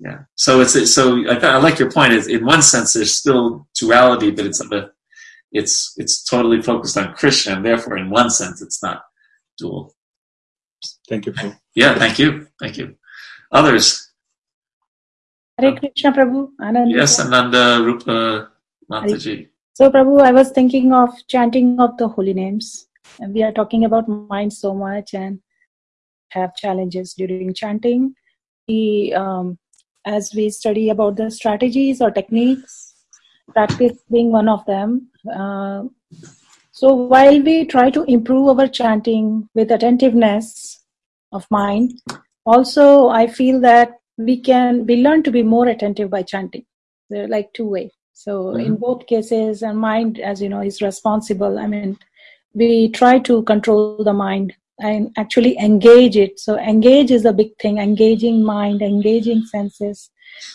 [0.00, 0.20] Yeah.
[0.34, 2.12] So it's so I, I like your point.
[2.12, 4.90] Is in one sense there's still duality, but it's of a
[5.52, 9.02] it's it's totally focused on Krishna, and therefore in one sense it's not
[9.56, 9.94] dual.
[11.08, 11.58] thank you Prabhu.
[11.74, 11.98] Yeah.
[11.98, 12.46] Thank you.
[12.60, 12.94] Thank you.
[13.52, 14.12] Others.
[15.58, 16.50] Hare Krishna Prabhu.
[16.60, 16.90] Anand.
[16.90, 18.50] Yes, Ananda Rupa
[18.90, 19.48] Mataji.
[19.74, 22.88] So Prabhu, I was thinking of chanting of the holy names.
[23.20, 25.40] And we are talking about mind so much and
[26.30, 28.14] have challenges during chanting.
[28.68, 29.58] We, um,
[30.04, 32.94] as we study about the strategies or techniques,
[33.52, 35.10] practice being one of them.
[35.26, 35.84] Uh,
[36.70, 40.84] so while we try to improve our chanting with attentiveness
[41.32, 41.92] of mind,
[42.46, 46.64] also I feel that we can we learn to be more attentive by chanting.
[47.10, 47.90] They're like two way.
[48.12, 51.56] So in both cases, and mind, as you know, is responsible.
[51.56, 51.96] I mean,
[52.52, 56.40] we try to control the mind and actually engage it.
[56.40, 60.10] So engage is a big thing, engaging mind, engaging senses.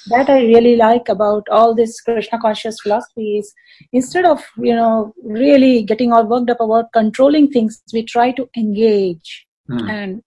[0.08, 3.54] That I really like about all this Krishna conscious philosophy is
[3.92, 8.50] instead of, you know, really getting all worked up about controlling things, we try to
[8.58, 9.46] engage.
[9.68, 9.90] Hmm.
[9.90, 10.24] And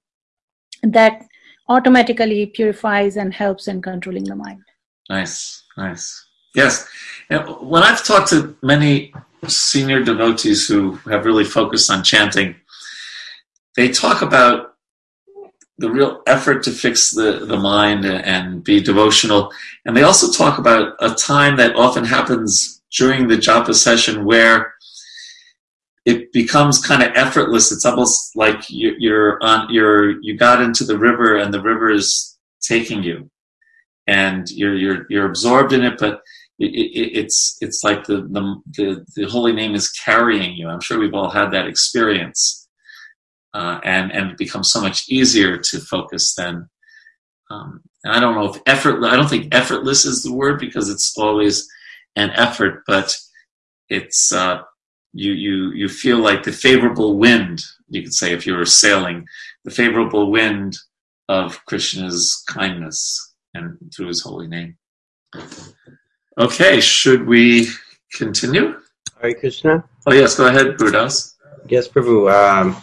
[0.82, 1.22] that
[1.68, 4.62] automatically purifies and helps in controlling the mind.
[5.08, 6.24] Nice, nice.
[6.54, 6.88] Yes.
[7.28, 9.12] When I've talked to many
[9.46, 12.56] senior devotees who have really focused on chanting,
[13.76, 14.75] they talk about
[15.78, 19.52] the real effort to fix the, the mind and be devotional.
[19.84, 24.74] And they also talk about a time that often happens during the japa session where
[26.06, 27.72] it becomes kind of effortless.
[27.72, 31.90] It's almost like you, you're on, you're, you got into the river and the river
[31.90, 33.30] is taking you
[34.06, 36.22] and you're, you're, you're absorbed in it, but
[36.58, 40.68] it, it, it's, it's like the, the, the, the holy name is carrying you.
[40.68, 42.65] I'm sure we've all had that experience
[43.56, 46.68] uh, and and it becomes so much easier to focus then.
[47.50, 49.02] Um, I don't know if effort.
[49.02, 51.66] I don't think effortless is the word because it's always
[52.16, 53.16] an effort, but
[53.88, 54.60] it's uh,
[55.14, 57.62] you you you feel like the favorable wind.
[57.88, 59.24] You could say if you were sailing,
[59.64, 60.76] the favorable wind
[61.28, 64.76] of Krishna's kindness and through His holy name.
[66.38, 67.68] Okay, should we
[68.12, 68.74] continue?
[69.22, 69.84] Hare Krishna.
[70.06, 71.36] Oh yes, go ahead, Buddhas.
[71.68, 72.30] Yes, Prabhu.
[72.30, 72.76] Um,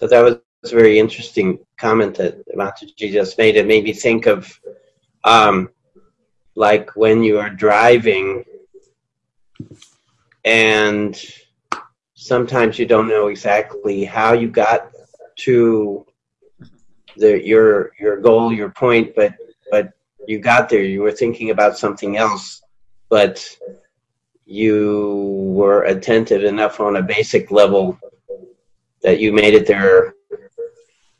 [0.00, 3.56] so that was a very interesting comment that Mataji just made.
[3.56, 4.58] It made me think of
[5.24, 5.68] um,
[6.54, 8.46] like when you are driving
[10.42, 11.22] and
[12.14, 14.90] sometimes you don't know exactly how you got
[15.40, 16.06] to
[17.18, 19.34] the your your goal, your point, but
[19.70, 19.92] but
[20.26, 20.80] you got there.
[20.80, 22.62] You were thinking about something else,
[23.10, 23.46] but
[24.46, 28.00] you were attentive enough on a basic level
[29.02, 30.14] that you made it there,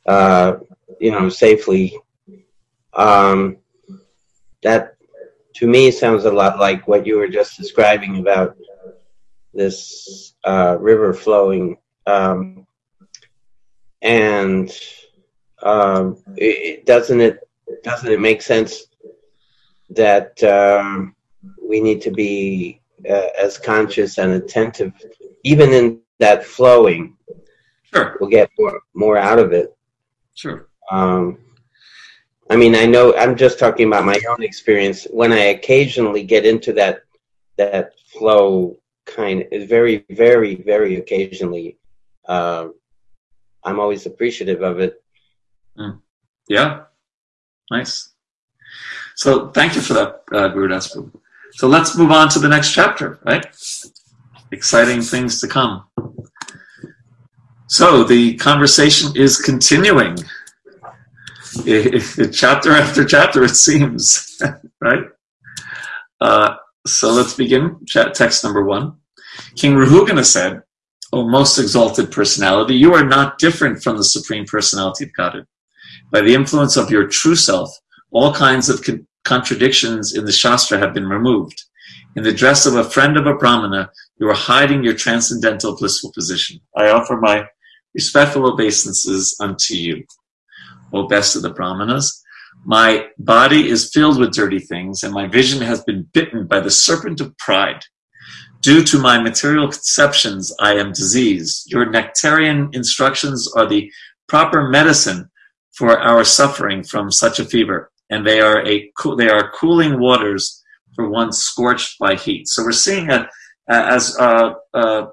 [0.06, 0.58] uh,
[1.00, 1.98] you know, safely.
[2.92, 3.58] Um,
[4.62, 4.96] that
[5.54, 8.56] to me sounds a lot like what you were just describing about
[9.52, 12.66] this uh, river flowing, um,
[14.02, 14.70] and
[15.62, 17.40] um, it, doesn't it
[17.82, 18.84] doesn't it make sense
[19.90, 21.14] that um,
[21.62, 24.92] we need to be uh, as conscious and attentive,
[25.42, 27.16] even in that flowing,
[27.92, 28.16] Sure.
[28.20, 29.76] We'll get more more out of it.
[30.34, 30.68] Sure.
[30.90, 31.38] Um,
[32.48, 35.06] I mean, I know I'm just talking about my own experience.
[35.10, 37.02] When I occasionally get into that
[37.56, 41.78] that flow, kind of very, very, very occasionally,
[42.26, 42.68] uh,
[43.64, 45.02] I'm always appreciative of it.
[45.78, 46.00] Mm.
[46.48, 46.84] Yeah.
[47.70, 48.12] Nice.
[49.16, 53.18] So thank you for that, uh, Guru So let's move on to the next chapter,
[53.24, 53.46] right?
[54.50, 55.84] Exciting things to come.
[57.70, 60.16] So the conversation is continuing.
[62.32, 64.42] chapter after chapter, it seems,
[64.80, 65.04] right?
[66.20, 67.78] Uh, so let's begin.
[67.86, 68.96] Text number one.
[69.54, 70.62] King Rahugana said,
[71.12, 75.46] O most exalted personality, you are not different from the Supreme Personality of Godhead.
[76.10, 77.70] By the influence of your true self,
[78.10, 81.62] all kinds of con- contradictions in the Shastra have been removed.
[82.16, 86.10] In the dress of a friend of a Brahmana, you are hiding your transcendental blissful
[86.12, 86.58] position.
[86.76, 87.46] I offer my
[87.94, 90.04] respectful obeisances unto you.
[90.92, 92.22] O best of the brahmanas,
[92.64, 96.70] my body is filled with dirty things, and my vision has been bitten by the
[96.70, 97.82] serpent of pride.
[98.60, 101.70] Due to my material conceptions, I am diseased.
[101.72, 103.90] Your nectarian instructions are the
[104.28, 105.30] proper medicine
[105.72, 110.62] for our suffering from such a fever, and they are a they are cooling waters
[110.94, 112.48] for one scorched by heat.
[112.48, 113.28] So we're seeing a
[113.68, 115.06] as uh, uh,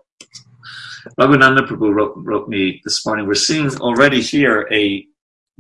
[1.20, 5.06] Raghuvananda Prabhu wrote, wrote me this morning, we're seeing already here a,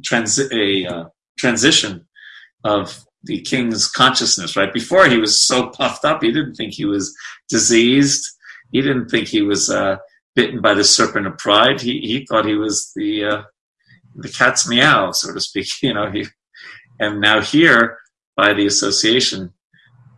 [0.02, 1.06] transi- a uh,
[1.38, 2.08] transition
[2.64, 4.74] of the king's consciousness, right?
[4.74, 7.16] Before he was so puffed up, he didn't think he was
[7.50, 8.26] diseased.
[8.72, 9.98] He didn't think he was uh,
[10.36, 11.82] bitten by the serpent of pride.
[11.82, 13.42] He, he thought he was the, uh,
[14.16, 16.26] the cat's meow, so to speak, you know, he,
[17.00, 17.98] and now here,
[18.36, 19.54] by the association,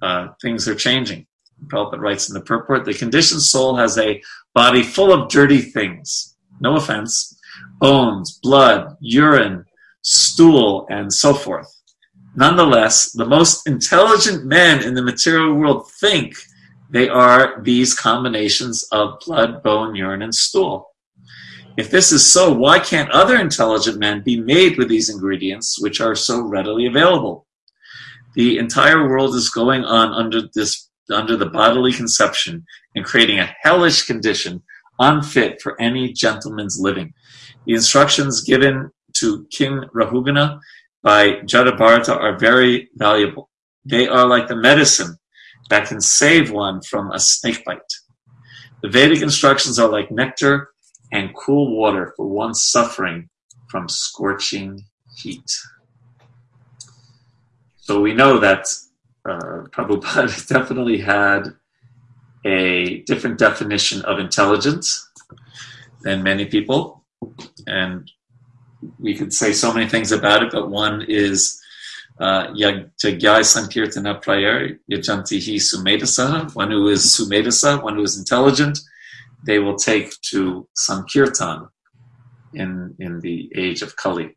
[0.01, 1.25] uh, things are changing.
[1.67, 4.21] Prabhupada writes in the purport, the conditioned soul has a
[4.59, 6.35] body full of dirty things.
[6.59, 7.39] No offense.
[7.79, 9.63] Bones, blood, urine,
[10.01, 11.73] stool, and so forth.
[12.35, 16.33] Nonetheless, the most intelligent men in the material world think
[16.89, 20.89] they are these combinations of blood, bone, urine, and stool.
[21.77, 26.01] If this is so, why can't other intelligent men be made with these ingredients, which
[26.01, 27.47] are so readily available?
[28.35, 33.55] The entire world is going on under this under the bodily conception and creating a
[33.61, 34.61] hellish condition
[34.99, 37.13] unfit for any gentleman's living.
[37.65, 40.59] The instructions given to King Rahugana
[41.01, 43.49] by Jadabharata are very valuable.
[43.85, 45.17] They are like the medicine
[45.69, 47.79] that can save one from a snake bite.
[48.81, 50.69] The Vedic instructions are like nectar
[51.11, 53.29] and cool water for one suffering
[53.69, 54.83] from scorching
[55.17, 55.49] heat.
[57.77, 58.67] So we know that
[59.27, 61.53] uh, Prabhupada definitely had
[62.45, 65.07] a different definition of intelligence
[66.01, 67.03] than many people.
[67.67, 68.09] And
[68.97, 71.59] we could say so many things about it, but one is
[72.19, 78.79] uh, Yagyai Sankirtana Prayer, Yajantihi Sumedasa, one who is Sumedasa, one who is intelligent,
[79.45, 81.67] they will take to Sankirtan
[82.53, 84.35] in, in the age of Kali.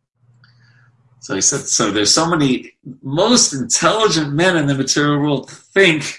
[1.23, 6.18] So he said, so there's so many most intelligent men in the material world think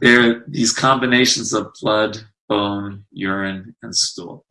[0.00, 2.18] they're these combinations of blood,
[2.48, 4.44] bone, urine, and stool.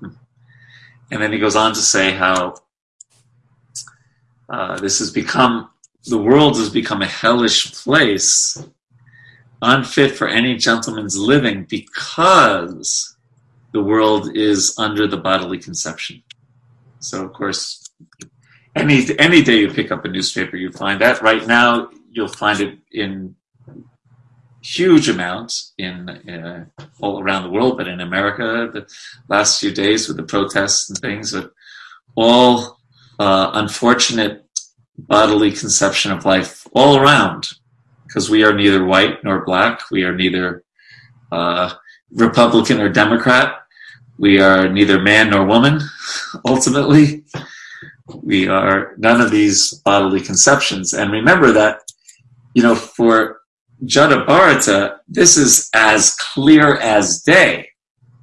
[0.00, 2.54] And then he goes on to say how
[4.48, 5.70] uh, this has become,
[6.04, 8.56] the world has become a hellish place,
[9.62, 13.16] unfit for any gentleman's living because
[13.72, 16.22] the world is under the bodily conception.
[17.00, 17.84] So, of course,
[18.74, 21.22] any any day you pick up a newspaper, you find that.
[21.22, 23.36] Right now, you'll find it in
[24.64, 26.64] huge amounts in uh,
[27.00, 28.86] all around the world, but in America, the
[29.28, 31.52] last few days with the protests and things, but
[32.16, 32.78] all
[33.18, 34.44] uh, unfortunate
[34.96, 37.48] bodily conception of life all around,
[38.06, 40.64] because we are neither white nor black, we are neither
[41.30, 41.74] uh,
[42.12, 43.56] Republican or Democrat,
[44.18, 45.80] we are neither man nor woman.
[46.46, 47.24] Ultimately,
[48.22, 51.80] we are none of these bodily conceptions, and remember that
[52.54, 53.40] you know for
[53.84, 57.68] Jada Bharata, this is as clear as day,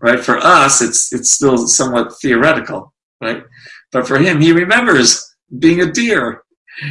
[0.01, 0.19] right?
[0.19, 3.43] For us, it's it's still somewhat theoretical, right?
[3.91, 6.43] But for him, he remembers being a deer.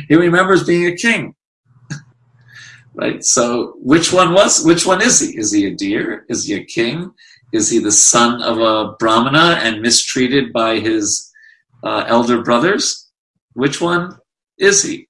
[0.09, 1.35] He remembers being a king,
[2.95, 3.25] right?
[3.25, 4.65] So, which one was?
[4.65, 5.39] Which one is he?
[5.39, 6.27] Is he a deer?
[6.29, 7.13] Is he a king?
[7.53, 11.30] Is he the son of a brahmana and mistreated by his
[11.83, 13.11] uh, elder brothers?
[13.55, 14.19] Which one
[14.59, 15.09] is he?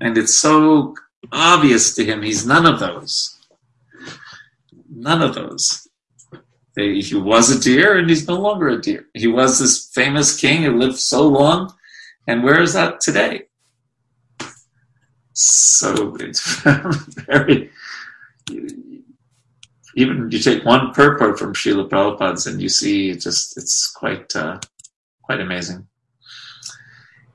[0.00, 0.94] And it's so
[1.30, 3.38] obvious to him he's none of those.
[4.90, 5.88] None of those.
[6.74, 9.06] He was a deer and he's no longer a deer.
[9.14, 11.72] He was this famous king who lived so long,
[12.26, 13.42] and where is that today?
[15.34, 16.60] So it's
[17.26, 17.70] very.
[19.94, 24.58] Even you take one purport from Srila Prabhupada's and you see just it's quite uh,
[25.22, 25.86] quite amazing.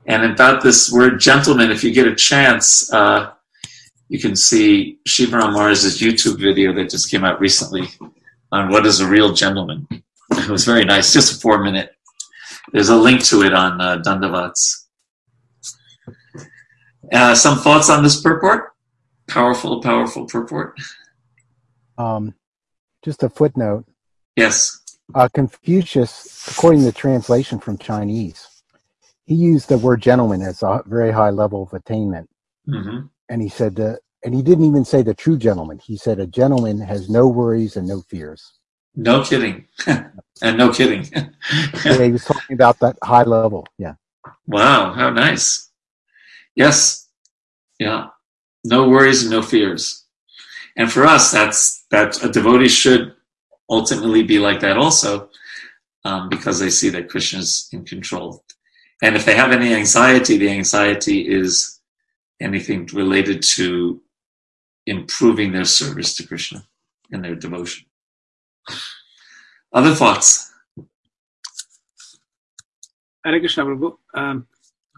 [0.06, 3.32] And about this word gentleman, if you get a chance, uh,
[4.08, 7.88] you can see Shivaram Maharaj's YouTube video that just came out recently
[8.50, 9.86] on what is a real gentleman.
[10.30, 11.94] It was very nice, just a four minute.
[12.72, 14.86] There's a link to it on uh, Dandavats.
[17.12, 18.72] Uh, some thoughts on this purport?
[19.26, 20.78] Powerful, powerful purport.
[21.96, 22.34] Um,
[23.04, 23.86] just a footnote.
[24.36, 24.80] Yes.
[25.14, 28.46] Uh, Confucius, according to the translation from Chinese,
[29.24, 32.28] he used the word gentleman as a very high level of attainment.
[32.68, 35.78] Mm-hmm and he said, uh, and he didn't even say the true gentleman.
[35.78, 38.54] He said a gentleman has no worries and no fears.
[38.94, 41.06] No kidding, and no kidding.
[41.84, 43.66] yeah, he was talking about that high level.
[43.78, 43.94] Yeah.
[44.46, 45.70] Wow, how nice.
[46.56, 47.08] Yes,
[47.78, 48.08] yeah.
[48.64, 50.04] No worries and no fears.
[50.76, 53.14] And for us, that's that a devotee should
[53.68, 55.30] ultimately be like that also,
[56.04, 58.44] um, because they see that Krishna is in control.
[59.02, 61.80] And if they have any anxiety, the anxiety is
[62.40, 64.00] anything related to
[64.86, 66.66] improving their service to Krishna
[67.12, 67.86] and their devotion.
[69.72, 70.50] Other thoughts?
[73.24, 73.96] Hare Krishna Prabhu.
[74.14, 74.46] Um,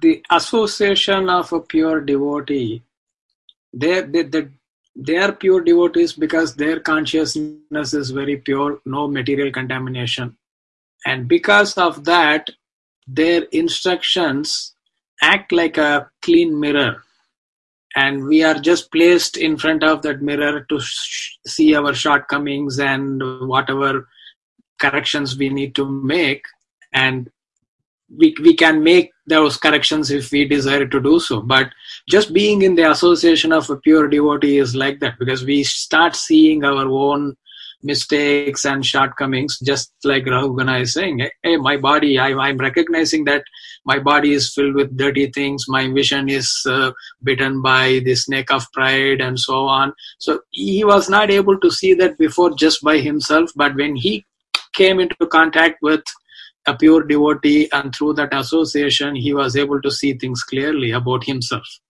[0.01, 2.83] the association of a pure devotee,
[3.73, 4.49] they, they, they,
[5.01, 10.37] they are pure devotees because their consciousness is very pure, no material contamination.
[11.07, 12.51] And because of that,
[13.07, 14.75] their instructions
[15.23, 17.03] act like a clean mirror
[17.97, 22.79] and we are just placed in front of that mirror to sh- see our shortcomings
[22.79, 24.07] and whatever
[24.79, 26.45] corrections we need to make
[26.93, 27.31] and
[28.17, 31.69] we, we can make those corrections if we desire to do so but
[32.09, 36.17] just being in the association of a pure devotee is like that because we start
[36.17, 37.37] seeing our own
[37.83, 43.43] mistakes and shortcomings, just like Rahugana is saying, hey, my body, I, I'm recognizing that
[43.85, 46.93] my body is filled with dirty things, my vision is uh,
[47.23, 49.93] bitten by the snake of pride and so on.
[50.19, 54.27] So he was not able to see that before just by himself, but when he
[54.75, 56.03] came into contact with
[56.67, 61.25] a pure devotee and through that association he was able to see things clearly about
[61.25, 61.81] himself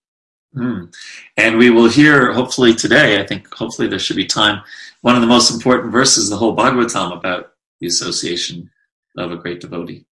[0.55, 0.93] Mm.
[1.37, 4.61] And we will hear, hopefully today, I think hopefully there should be time,
[5.01, 8.69] one of the most important verses in the whole Bhagavatam about the association
[9.17, 10.05] of a great devotee.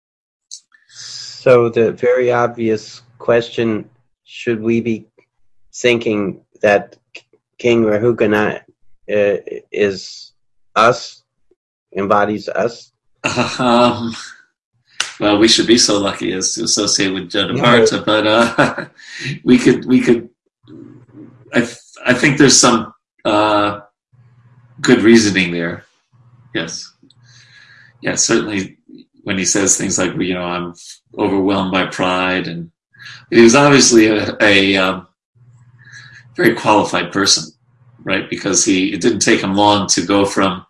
[0.88, 3.90] So the very obvious question,
[4.24, 5.06] should we be
[5.74, 6.96] thinking that
[7.59, 8.61] King Rahugana
[9.11, 9.36] uh,
[9.72, 10.32] is
[10.76, 11.22] us,
[11.96, 12.92] embodies us?
[13.59, 14.14] Um,
[15.20, 18.86] well, we should be so lucky as to associate with Jadabharata, but uh,
[19.44, 20.28] we could we could.
[21.52, 22.92] I th- I think there's some
[23.24, 23.80] uh,
[24.80, 25.84] good reasoning there.
[26.54, 26.92] Yes,
[28.00, 28.78] yeah, certainly
[29.24, 30.74] when he says things like you know I'm
[31.18, 32.70] overwhelmed by pride, and
[33.30, 35.08] he was obviously a, a um,
[36.36, 37.52] very qualified person,
[38.04, 38.30] right?
[38.30, 40.64] Because he it didn't take him long to go from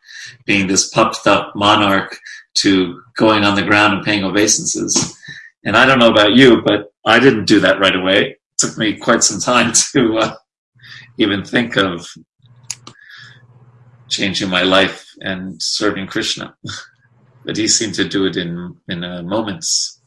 [0.46, 2.18] being this puffed up monarch
[2.62, 5.16] to going on the ground and paying obeisances.
[5.64, 8.30] And I don't know about you, but I didn't do that right away.
[8.30, 10.34] It took me quite some time to uh,
[11.18, 12.06] even think of
[14.08, 16.54] changing my life and serving Krishna.
[17.44, 20.00] but he seemed to do it in in uh, moments.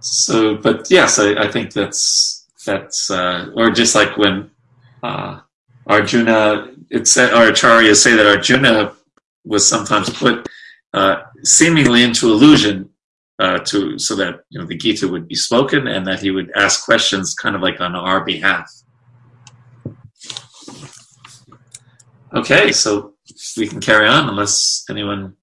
[0.00, 4.50] So, but yes, I, I think that's that's uh, or just like when
[5.02, 5.40] uh,
[5.86, 8.94] Arjuna, it said, or Acharya say that Arjuna
[9.44, 10.48] was sometimes put
[11.42, 12.90] seemingly into illusion
[13.40, 16.50] uh, to so that you know the Gita would be spoken and that he would
[16.54, 18.70] ask questions kind of like on our behalf.
[22.34, 23.14] Okay, so
[23.56, 25.34] we can carry on unless anyone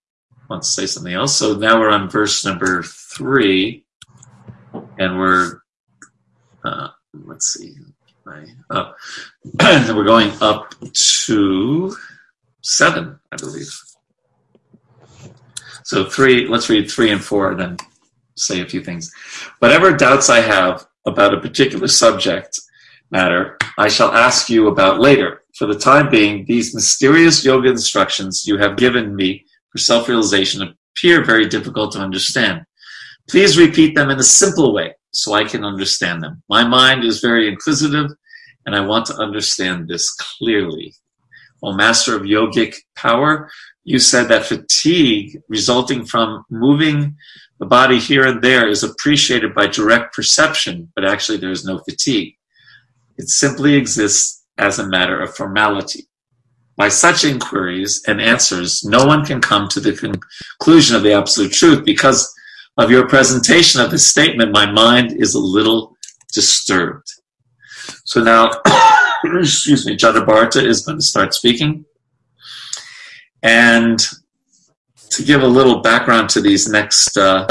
[0.49, 1.35] wants to say something else.
[1.35, 3.85] So now we're on verse number three,
[4.97, 5.59] and we're
[6.63, 6.89] uh,
[7.25, 7.75] let's see,
[8.69, 8.91] uh,
[9.95, 11.95] we're going up to
[12.61, 13.86] seven, I believe.
[15.87, 17.77] So three, let's read three and four and then
[18.35, 19.09] say a few things.
[19.59, 22.59] Whatever doubts I have about a particular subject
[23.09, 25.43] matter, I shall ask you about later.
[25.55, 31.23] For the time being, these mysterious yoga instructions you have given me for self-realization appear
[31.23, 32.65] very difficult to understand.
[33.29, 36.43] Please repeat them in a simple way so I can understand them.
[36.49, 38.11] My mind is very inquisitive
[38.65, 40.93] and I want to understand this clearly.
[41.63, 43.49] O Master of Yogic Power,
[43.87, 47.15] you said that fatigue resulting from moving
[47.57, 51.79] the body here and there is appreciated by direct perception, but actually there is no
[51.79, 52.35] fatigue.
[53.17, 56.09] It simply exists as a matter of formality.
[56.75, 61.53] By such inquiries and answers, no one can come to the conclusion of the absolute
[61.53, 61.85] truth.
[61.85, 62.29] Because
[62.75, 65.95] of your presentation of this statement, my mind is a little
[66.33, 67.07] disturbed.
[68.03, 68.51] So now,
[69.23, 71.85] excuse me, Jadabharata is going to start speaking.
[73.43, 73.99] And
[75.11, 77.47] to give a little background to these next uh,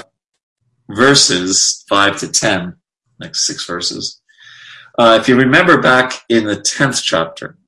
[0.89, 2.77] verses, 5 to 10,
[3.21, 4.21] next six verses,
[4.99, 7.59] uh, if you remember back in the 10th chapter,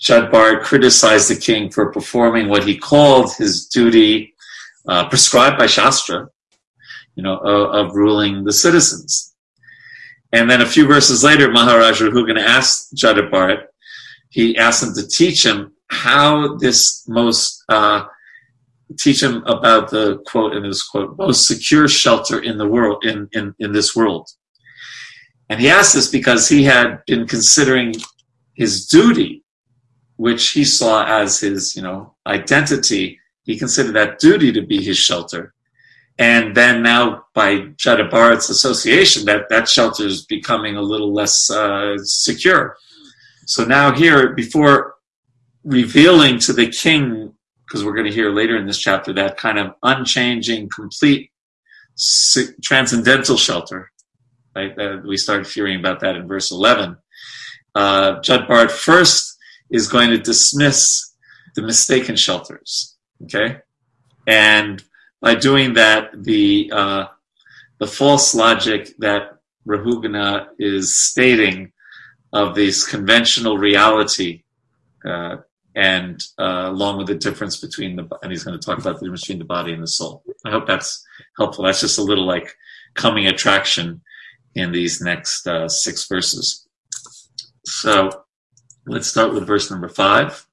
[0.00, 4.34] Jadabharat criticized the king for performing what he called his duty
[4.86, 6.28] uh, prescribed by Shastra,
[7.16, 9.34] you know, of, of, ruling the citizens.
[10.32, 13.64] And then a few verses later, Maharaj Rahugana asked Jadabharat,
[14.30, 18.04] he asked him to teach him how this most uh,
[18.98, 23.28] teach him about the quote in this quote most secure shelter in the world in,
[23.32, 24.28] in in this world.
[25.50, 27.94] And he asked this because he had been considering
[28.54, 29.44] his duty
[30.18, 33.18] which he saw as his you know identity.
[33.44, 35.54] He considered that duty to be his shelter.
[36.18, 41.96] And then now by Jadabharat's association that that shelter is becoming a little less uh,
[41.98, 42.76] secure.
[43.46, 44.96] So now here before
[45.64, 47.34] revealing to the king,
[47.66, 51.30] because we're going to hear later in this chapter, that kind of unchanging, complete,
[52.62, 53.90] transcendental shelter.
[54.54, 54.74] Right?
[55.04, 56.96] We start hearing about that in verse 11.
[57.74, 59.36] Uh, Bard first
[59.70, 61.14] is going to dismiss
[61.54, 62.96] the mistaken shelters.
[63.24, 63.58] Okay?
[64.26, 64.82] And
[65.20, 67.06] by doing that, the, uh,
[67.78, 71.72] the false logic that Rahugana is stating
[72.32, 74.42] of this conventional reality
[75.04, 75.36] uh,
[75.78, 79.06] and uh, along with the difference between the and he's going to talk about the
[79.06, 80.24] difference between the body and the soul.
[80.44, 81.06] I hope that's
[81.36, 81.64] helpful.
[81.64, 82.52] That's just a little like
[82.94, 84.02] coming attraction
[84.56, 86.66] in these next uh, six verses.
[87.64, 88.10] So
[88.86, 90.44] let's start with verse number five.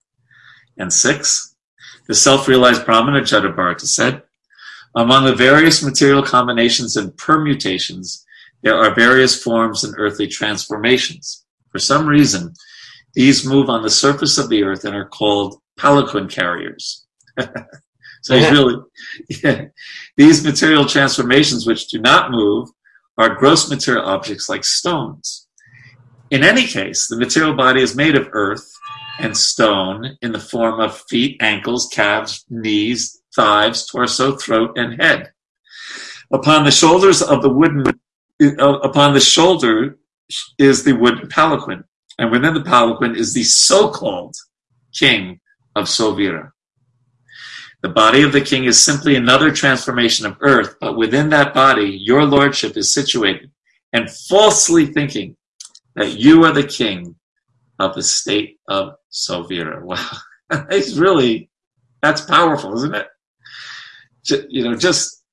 [0.78, 1.56] And six,
[2.08, 4.22] the self-realized Brahmana Jadabharata said,
[4.96, 8.24] among the various material combinations and permutations,
[8.62, 11.46] there are various forms and earthly transformations.
[11.72, 12.54] For some reason,
[13.16, 17.06] these move on the surface of the earth and are called palanquin carriers.
[18.22, 18.76] so he's really,
[19.44, 19.66] yeah,
[20.18, 22.70] these material transformations which do not move
[23.18, 25.48] are gross material objects like stones.
[26.32, 28.70] In any case, the material body is made of earth
[29.20, 35.32] and stone in the form of feet, ankles, calves, knees, thighs, torso, throat, and head.
[36.34, 37.86] Upon the shoulders of the wooden,
[38.60, 40.00] upon the shoulder
[40.58, 41.84] is the wooden palanquin,
[42.18, 44.36] and within the palanquin is the so-called
[44.94, 45.40] king
[45.76, 46.52] of Sauvira.
[47.82, 52.00] The body of the king is simply another transformation of earth, but within that body,
[52.02, 53.52] your lordship is situated
[53.94, 55.36] and falsely thinking
[55.96, 57.16] that you are the king
[57.80, 59.82] of the state of Sauvira.
[60.50, 60.66] Wow.
[60.70, 61.50] it's really,
[62.02, 63.08] that's powerful, isn't it?
[64.50, 65.24] You know, just,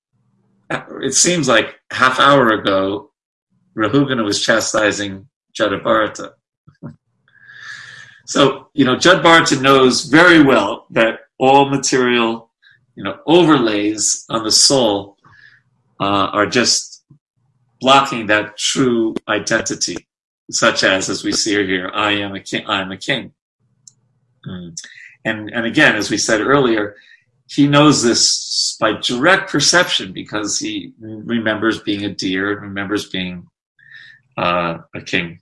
[0.70, 3.10] it seems like half hour ago,
[3.76, 5.28] Rahugana was chastising
[5.58, 6.32] Jadabharata.
[8.26, 12.50] So, you know, Jadabharata knows very well that all material,
[12.94, 15.16] you know, overlays on the soul
[16.00, 17.04] uh, are just
[17.80, 20.06] blocking that true identity,
[20.50, 22.64] such as, as we see here, I am a king.
[22.66, 23.32] I am a king.
[24.46, 24.76] Mm.
[25.24, 26.96] And and again, as we said earlier,
[27.48, 33.46] he knows this by direct perception because he remembers being a deer and remembers being
[34.38, 35.40] uh, a king.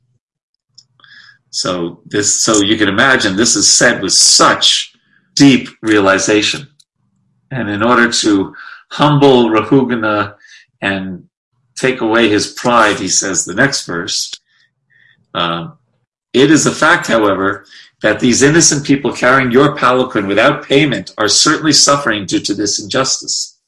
[1.51, 4.95] So this, so you can imagine, this is said with such
[5.35, 6.69] deep realization,
[7.51, 8.55] and in order to
[8.91, 10.37] humble Rahugana
[10.81, 11.29] and
[11.77, 14.33] take away his pride, he says the next verse.
[15.35, 15.71] Uh,
[16.33, 17.65] it is a fact, however,
[18.03, 22.81] that these innocent people carrying your palanquin without payment are certainly suffering due to this
[22.81, 23.59] injustice.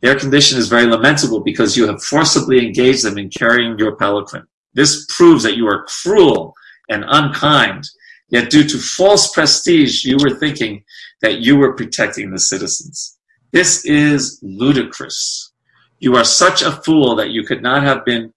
[0.00, 4.46] Their condition is very lamentable because you have forcibly engaged them in carrying your palanquin.
[4.74, 6.54] This proves that you are cruel
[6.92, 7.88] and unkind,
[8.28, 10.84] yet due to false prestige, you were thinking
[11.22, 13.18] that you were protecting the citizens.
[13.52, 15.52] This is ludicrous.
[15.98, 18.32] You are such a fool that you could not have been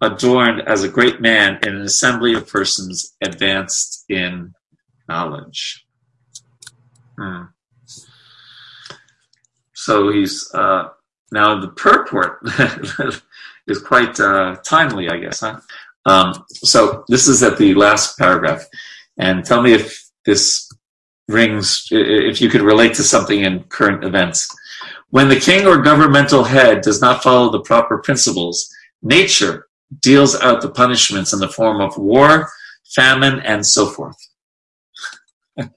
[0.00, 4.54] adorned as a great man in an assembly of persons advanced in
[5.08, 5.86] knowledge.
[7.18, 7.44] Hmm.
[9.74, 10.88] So he's uh,
[11.32, 12.38] now the purport
[13.66, 15.40] is quite uh, timely, I guess.
[15.40, 15.60] Huh?
[16.10, 18.64] Um, so this is at the last paragraph,
[19.16, 20.68] and tell me if this
[21.28, 24.48] rings, if you could relate to something in current events.
[25.10, 28.68] When the king or governmental head does not follow the proper principles,
[29.02, 29.68] nature
[30.00, 32.48] deals out the punishments in the form of war,
[32.94, 34.16] famine, and so forth.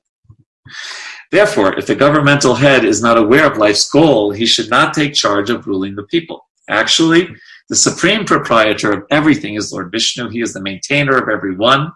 [1.31, 5.13] Therefore, if the governmental head is not aware of life's goal, he should not take
[5.13, 6.47] charge of ruling the people.
[6.69, 7.29] Actually,
[7.70, 10.30] the supreme proprietor of everything is Lord Vishnu.
[10.30, 11.91] He is the maintainer of every one.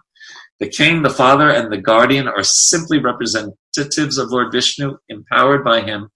[0.60, 5.82] The king, the father, and the guardian are simply representatives of Lord Vishnu, empowered by
[5.82, 6.08] him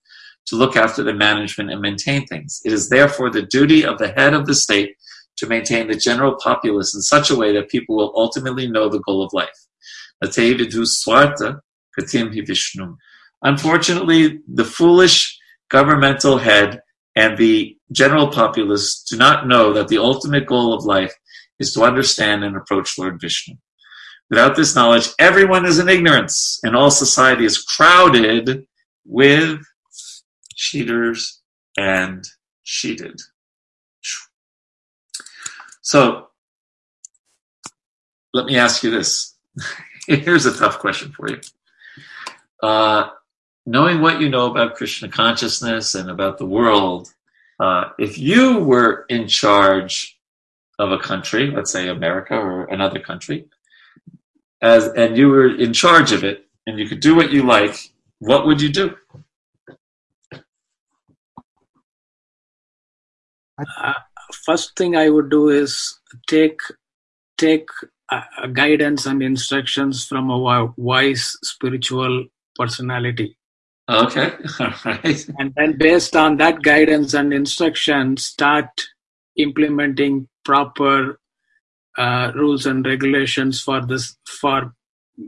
[0.47, 2.61] to look after the management and maintain things.
[2.65, 4.97] It is therefore the duty of the head of the state
[5.37, 9.01] to maintain the general populace in such a way that people will ultimately know the
[9.01, 9.49] goal of life.
[13.45, 15.39] Unfortunately, the foolish
[15.69, 16.81] governmental head
[17.15, 21.15] and the general populace do not know that the ultimate goal of life
[21.59, 23.55] is to understand and approach Lord Vishnu.
[24.31, 28.65] Without this knowledge, everyone is in ignorance, and all society is crowded
[29.05, 29.61] with
[30.55, 31.43] cheaters
[31.77, 32.25] and
[32.65, 33.21] cheated.
[35.83, 36.29] So,
[38.33, 39.37] let me ask you this.
[40.07, 41.41] Here's a tough question for you.
[42.63, 43.11] Uh,
[43.67, 47.13] knowing what you know about Krishna consciousness and about the world,
[47.61, 50.19] uh, if you were in charge
[50.79, 53.47] of a country, let's say America or another country,
[54.61, 57.77] as and you were in charge of it, and you could do what you like,
[58.19, 58.97] what would you do?
[63.81, 63.93] Uh,
[64.45, 66.61] first thing I would do is take
[67.39, 67.69] take
[68.11, 73.37] uh, guidance and instructions from a wise spiritual personality.
[73.89, 74.33] Okay,
[74.85, 75.27] right.
[75.39, 78.69] And then based on that guidance and instruction, start
[79.37, 81.19] implementing proper
[81.99, 84.75] uh, rules and regulations for this for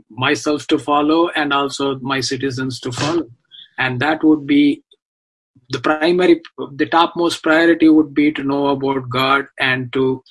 [0.09, 3.29] myself to follow and also my citizens to follow.
[3.77, 4.83] And that would be
[5.69, 6.41] the primary,
[6.73, 10.23] the topmost priority would be to know about God and to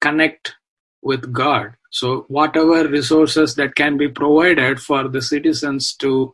[0.00, 0.54] connect
[1.02, 1.74] with God.
[1.90, 6.32] So whatever resources that can be provided for the citizens to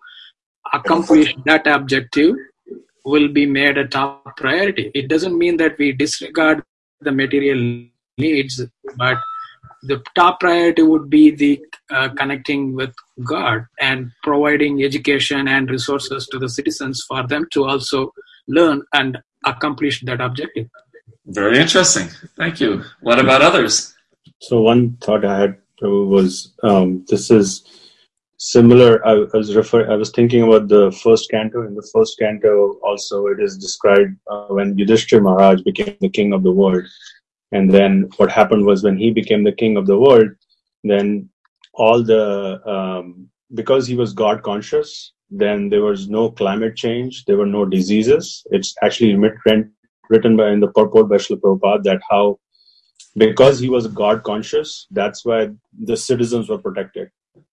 [0.73, 2.37] accomplish that objective
[3.05, 4.91] will be made a top priority.
[4.95, 6.63] It doesn't mean that we disregard
[7.01, 7.87] the material
[8.19, 8.61] needs,
[8.97, 9.19] but
[9.83, 11.61] the top priority would be the
[11.91, 12.93] uh, connecting with
[13.25, 18.13] God and providing education and resources to the citizens for them to also
[18.49, 20.69] learn and accomplish that objective.
[21.27, 22.09] Very interesting.
[22.37, 22.83] Thank you.
[23.01, 23.95] What about others?
[24.41, 27.65] So one thought I had was um, this is
[28.39, 29.07] similar.
[29.07, 29.91] I, I, was refer.
[29.91, 31.67] I was thinking about the first canto.
[31.67, 36.33] In the first canto, also it is described uh, when Yudhishthir Maharaj became the king
[36.33, 36.85] of the world,
[37.53, 40.31] and then what happened was when he became the king of the world,
[40.85, 41.29] then
[41.75, 47.37] all the um, because he was God conscious, then there was no climate change, there
[47.37, 48.45] were no diseases.
[48.51, 52.39] It's actually written by in the purport by Srila Prabhupada that how
[53.17, 55.49] because he was God conscious, that's why
[55.85, 57.09] the citizens were protected.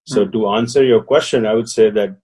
[0.05, 0.31] So hmm.
[0.31, 2.17] to answer your question, I would say that,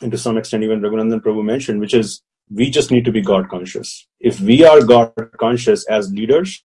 [0.00, 3.22] and to some extent, even Raghunandan Prabhu mentioned, which is we just need to be
[3.22, 4.06] God conscious.
[4.20, 6.62] If we are God conscious as leaders,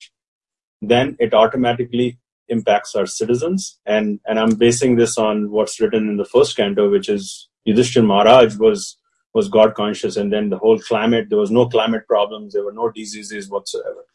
[0.82, 3.80] then it automatically impacts our citizens.
[3.86, 8.06] And and I'm basing this on what's written in the first canto, which is Yudhishthir
[8.06, 8.98] Maharaj was
[9.34, 12.74] was God conscious, and then the whole climate there was no climate problems, there were
[12.74, 14.06] no diseases whatsoever.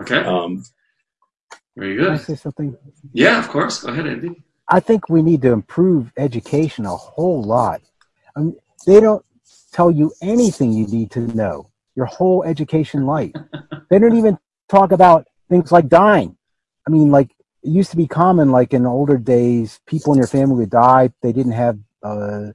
[0.00, 0.18] Okay.
[0.18, 0.64] Um,
[1.76, 2.06] Very good.
[2.06, 2.76] Can I say something?
[3.12, 3.82] Yeah, of course.
[3.82, 4.42] Go ahead, Andy.
[4.68, 7.82] I think we need to improve education a whole lot.
[8.36, 8.56] I mean,
[8.86, 9.24] they don't
[9.72, 13.32] tell you anything you need to know your whole education life.
[13.90, 14.38] they don't even
[14.68, 16.36] talk about things like dying.
[16.86, 17.30] I mean, like
[17.62, 21.12] it used to be common, like in older days, people in your family would die.
[21.22, 22.48] They didn't have uh,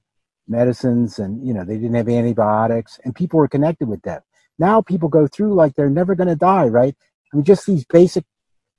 [0.47, 4.22] medicines and, you know, they didn't have antibiotics and people were connected with them.
[4.57, 6.95] Now people go through like they're never going to die, right?
[7.32, 8.26] I mean, just these basic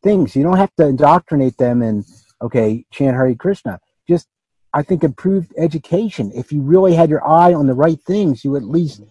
[0.03, 0.35] things.
[0.35, 2.05] You don't have to indoctrinate them in,
[2.43, 3.81] okay, chant Hare Krishna.
[4.09, 4.29] Just,
[4.73, 6.33] I think, improved education.
[6.35, 9.03] If you really had your eye on the right things, you at least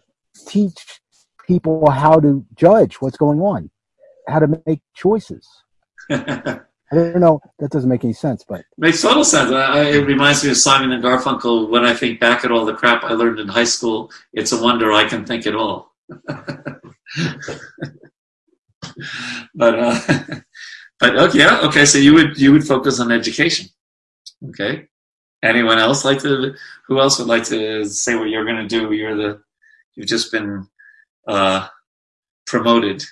[0.48, 1.02] teach
[1.48, 3.70] people how to judge what's going on,
[4.28, 5.48] how to make choices.
[6.92, 7.40] I don't know.
[7.60, 9.52] That doesn't make any sense, but makes total sense.
[9.52, 11.70] I, it reminds me of Simon and Garfunkel.
[11.70, 14.62] When I think back at all the crap I learned in high school, it's a
[14.62, 15.94] wonder I can think at all.
[19.54, 20.00] but uh,
[21.00, 21.86] but okay, yeah, okay.
[21.86, 23.68] So you would you would focus on education.
[24.50, 24.88] Okay.
[25.42, 26.54] Anyone else like to?
[26.88, 28.92] Who else would like to say what you're going to do?
[28.92, 29.42] You're the
[29.96, 30.68] you've just been
[31.28, 31.68] uh,
[32.46, 33.04] promoted.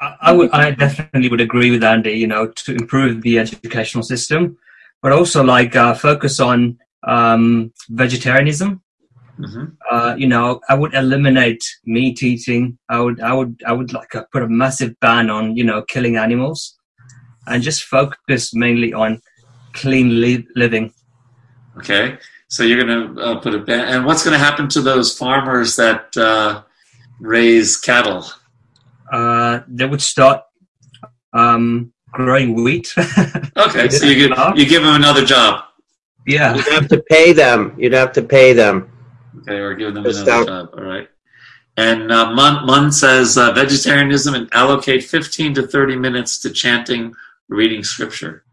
[0.00, 2.12] I would, I definitely would agree with Andy.
[2.12, 4.58] You know, to improve the educational system,
[5.02, 8.82] but also like uh, focus on um, vegetarianism.
[9.38, 9.64] Mm-hmm.
[9.90, 12.78] Uh, you know, I would eliminate meat eating.
[12.88, 15.82] I would, I would, I would like uh, put a massive ban on you know
[15.82, 16.78] killing animals,
[17.46, 19.20] and just focus mainly on
[19.72, 20.92] clean li- living.
[21.78, 22.18] Okay,
[22.48, 25.16] so you're going to uh, put a ban, and what's going to happen to those
[25.18, 26.62] farmers that uh,
[27.18, 28.24] raise cattle?
[29.12, 30.42] uh, they would start
[31.32, 32.92] um, growing wheat.
[33.56, 35.64] okay, so you give, you give them another job.
[36.26, 36.54] Yeah.
[36.54, 37.74] You'd have to pay them.
[37.78, 38.90] You'd have to pay them.
[39.38, 40.70] Okay, we're giving them another job.
[40.76, 41.08] All right.
[41.76, 47.14] And uh, Mun, Mun says uh, vegetarianism and allocate 15 to 30 minutes to chanting,
[47.48, 48.44] reading scripture.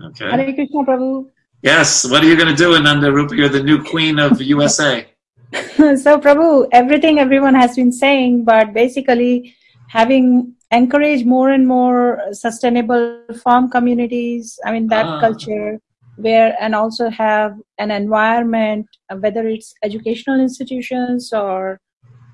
[0.00, 0.30] Okay.
[0.30, 1.30] Hare Krishna Prabhu.
[1.62, 2.08] Yes.
[2.08, 3.34] What are you going to do, Ananda Rupa?
[3.34, 5.06] You're the new queen of USA.
[5.76, 9.54] so, Prabhu, everything everyone has been saying, but basically,
[9.88, 13.04] having encouraged more and more sustainable
[13.42, 15.20] farm communities i mean that ah.
[15.20, 15.80] culture
[16.16, 18.86] where and also have an environment
[19.18, 21.80] whether it's educational institutions or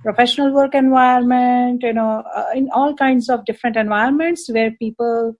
[0.02, 5.34] professional work environment you know uh, in all kinds of different environments where people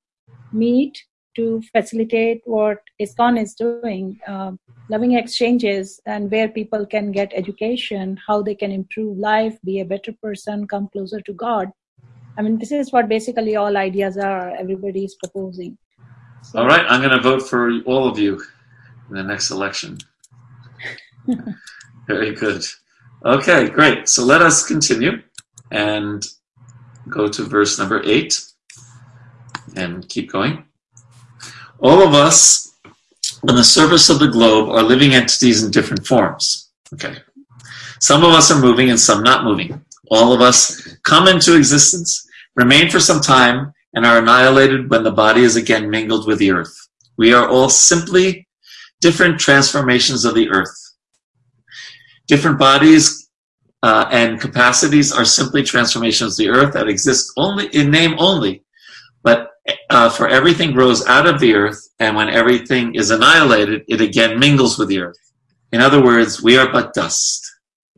[0.52, 0.98] meet
[1.36, 4.52] to facilitate what ISKCON is doing, uh,
[4.88, 9.84] loving exchanges, and where people can get education, how they can improve life, be a
[9.84, 11.70] better person, come closer to God.
[12.38, 14.50] I mean, this is what basically all ideas are.
[14.56, 15.78] Everybody is proposing.
[16.54, 18.42] All right, I'm going to vote for all of you
[19.08, 19.98] in the next election.
[22.06, 22.62] Very good.
[23.24, 24.08] Okay, great.
[24.08, 25.22] So let us continue
[25.70, 26.26] and
[27.08, 28.40] go to verse number eight
[29.76, 30.64] and keep going.
[31.78, 32.74] All of us
[33.48, 36.70] on the surface of the globe are living entities in different forms.
[36.94, 37.16] Okay.
[38.00, 39.84] Some of us are moving and some not moving.
[40.10, 42.26] All of us come into existence,
[42.56, 46.50] remain for some time, and are annihilated when the body is again mingled with the
[46.50, 46.74] earth.
[47.16, 48.46] We are all simply
[49.00, 50.76] different transformations of the earth.
[52.28, 53.28] Different bodies
[53.82, 58.62] uh, and capacities are simply transformations of the earth that exist only in name only,
[59.22, 59.50] but
[59.88, 64.38] uh, for everything grows out of the earth, and when everything is annihilated, it again
[64.38, 65.18] mingles with the earth.
[65.72, 67.42] In other words, we are but dust,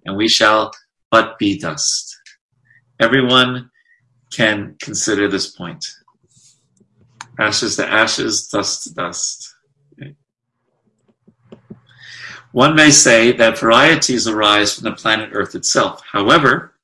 [0.04, 0.72] and we shall
[1.10, 2.16] but be dust.
[3.00, 3.70] Everyone
[4.32, 5.84] can consider this point.
[7.38, 9.54] Ashes to ashes, dust to dust.
[12.52, 16.02] One may say that varieties arise from the planet Earth itself.
[16.12, 16.74] However,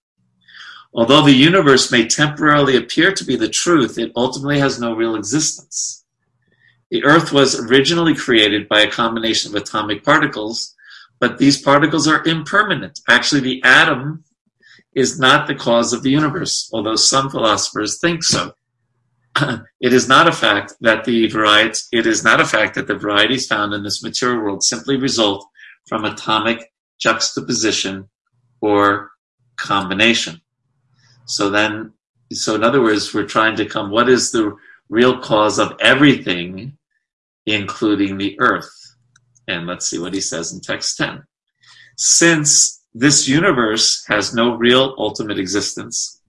[0.95, 5.15] although the universe may temporarily appear to be the truth, it ultimately has no real
[5.15, 6.07] existence.
[6.91, 10.75] The Earth was originally created by a combination of atomic particles,
[11.21, 13.01] but these particles are impermanent.
[13.07, 14.25] Actually, the atom
[14.99, 18.53] is not the cause of the universe, although some philosophers think so.
[19.81, 22.97] it is not a fact that the varieties it is not a fact that the
[22.97, 25.47] varieties found in this material world simply result
[25.87, 28.09] from atomic juxtaposition
[28.61, 29.11] or
[29.57, 30.41] combination.
[31.27, 31.93] So then,
[32.33, 34.57] so in other words, we're trying to come, what is the
[34.89, 36.77] real cause of everything,
[37.47, 38.73] including the earth?
[39.47, 41.23] And let's see what he says in text 10.
[41.97, 46.21] Since this universe has no real ultimate existence,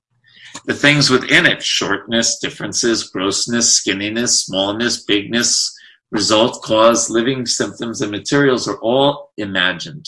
[0.65, 5.75] the things within it, shortness, differences, grossness, skinniness, smallness, bigness,
[6.11, 10.07] result, cause, living symptoms, and materials are all imagined.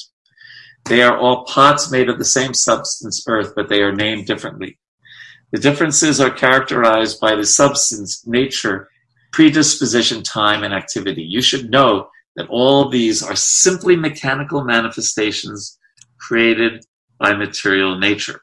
[0.86, 4.78] They are all pots made of the same substance, earth, but they are named differently.
[5.52, 8.88] The differences are characterized by the substance, nature,
[9.34, 11.24] predisposition, time, and activity.
[11.24, 15.80] You should know that all these are simply mechanical manifestations
[16.22, 16.86] created
[17.20, 18.42] by material nature.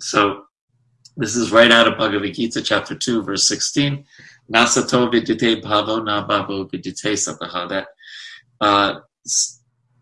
[0.00, 0.44] So
[1.16, 4.04] this is right out of Bhagavad Gita, chapter 2, verse 16.
[4.52, 7.68] Nasato vidite bhavo na bhavo vidite sataha.
[7.68, 7.86] That
[8.60, 9.00] uh,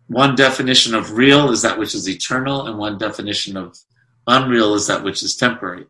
[0.08, 3.78] one definition of real is that which is eternal, and one definition of
[4.26, 5.86] unreal is that which is temporary.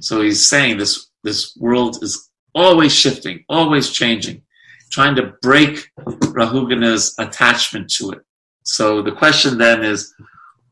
[0.00, 4.42] So he's saying this this world is always shifting, always changing,
[4.90, 5.90] trying to break
[6.32, 8.20] Rahugana's attachment to it.
[8.64, 10.14] So the question then is,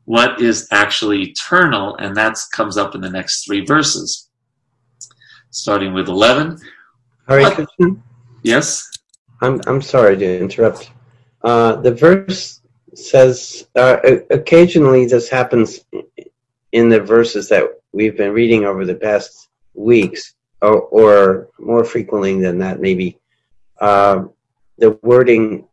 [0.05, 1.97] what is actually eternal?
[1.97, 4.29] And that comes up in the next three verses,
[5.51, 6.59] starting with 11.
[7.29, 7.97] Hare Krishna?
[8.43, 8.91] Yes?
[9.41, 10.91] I'm, I'm sorry to interrupt.
[11.43, 12.61] Uh, the verse
[12.95, 13.99] says, uh,
[14.31, 15.85] occasionally this happens
[16.73, 22.41] in the verses that we've been reading over the past weeks, or, or more frequently
[22.41, 23.19] than that, maybe.
[23.81, 24.25] Uh,
[24.79, 25.67] the wording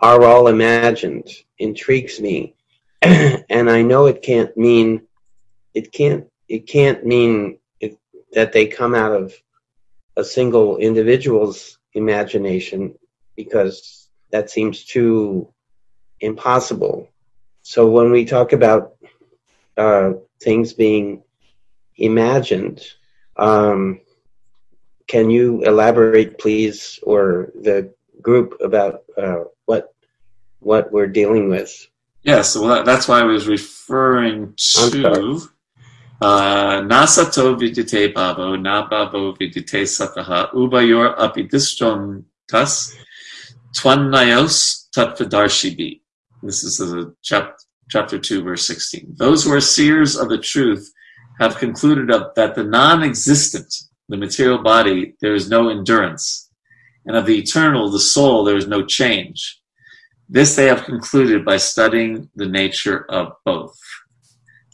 [0.00, 1.28] are all imagined
[1.58, 2.55] intrigues me
[3.50, 5.02] and i know it can't mean
[5.74, 7.98] it can't it can't mean it,
[8.32, 9.34] that they come out of
[10.16, 12.94] a single individual's imagination
[13.36, 15.48] because that seems too
[16.20, 17.08] impossible
[17.62, 18.94] so when we talk about
[19.76, 21.22] uh, things being
[21.96, 22.80] imagined
[23.36, 24.00] um,
[25.06, 27.92] can you elaborate please or the
[28.22, 29.94] group about uh, what
[30.60, 31.86] what we're dealing with.
[32.26, 35.40] Yes, well, that's why I was referring to
[36.20, 42.92] uh, Nasato vidite babo, na babo vidite sataha, ubayor apidistron tas,
[43.76, 46.00] twannayos tatvadarshi
[46.42, 47.58] This is a chap,
[47.88, 49.14] chapter 2, verse 16.
[49.16, 50.92] Those who are seers of the truth
[51.38, 53.72] have concluded that the non existent,
[54.08, 56.46] the material body, there is no endurance
[57.06, 59.60] and of the eternal, the soul, there is no change.
[60.28, 63.78] This they have concluded by studying the nature of both.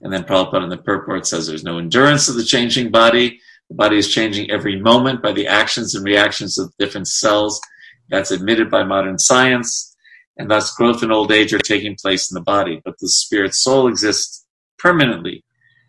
[0.01, 3.39] And then Prabhupada in the purport says there's no endurance of the changing body.
[3.69, 7.61] The body is changing every moment by the actions and reactions of different cells.
[8.09, 9.95] That's admitted by modern science.
[10.39, 12.81] And thus growth and old age are taking place in the body.
[12.85, 14.47] But the spirit soul exists
[14.79, 15.45] permanently,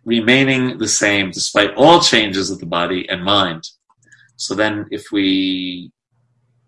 [0.05, 3.63] remaining the same despite all changes of the body and mind.
[4.35, 5.91] So then if we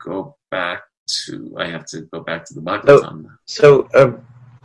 [0.04, 1.56] go back to.
[1.58, 3.38] I have to go back to the Bhagavatam.
[3.46, 4.18] So, so uh,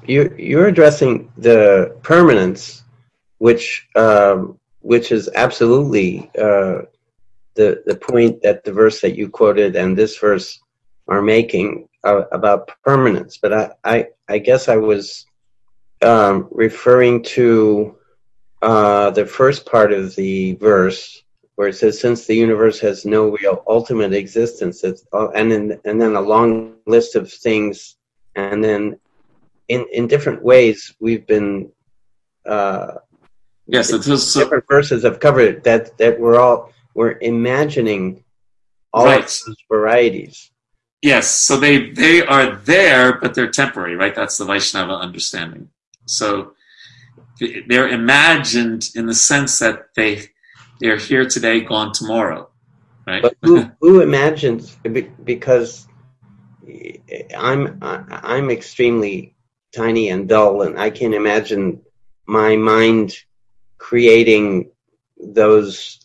[0.06, 2.84] you you're addressing the permanence,
[3.38, 6.82] which um, which is absolutely uh,
[7.54, 10.60] the the point that the verse that you quoted and this verse
[11.08, 13.38] are making uh, about permanence.
[13.38, 15.26] But I, I I guess I was
[16.02, 17.96] um, referring to
[18.62, 21.22] uh, the first part of the verse
[21.60, 25.78] where it says, "Since the universe has no real ultimate existence," it's, uh, and then
[25.84, 27.96] and then a long list of things,
[28.34, 28.98] and then
[29.68, 31.70] in in different ways we've been.
[32.46, 32.92] Uh,
[33.66, 38.24] yes, it so, different verses have covered that that we're all we're imagining
[38.94, 39.20] all right.
[39.46, 40.50] those varieties.
[41.02, 44.14] Yes, so they they are there, but they're temporary, right?
[44.14, 45.68] That's the Vaishnava understanding.
[46.06, 46.54] So
[47.68, 50.29] they're imagined in the sense that they
[50.80, 52.50] they're here today, gone tomorrow.
[53.06, 53.22] right?
[53.22, 54.76] But who who imagines?
[55.24, 55.86] Because
[57.36, 59.34] I'm I'm extremely
[59.74, 61.82] tiny and dull, and I can imagine
[62.26, 63.16] my mind
[63.78, 64.70] creating
[65.18, 66.00] those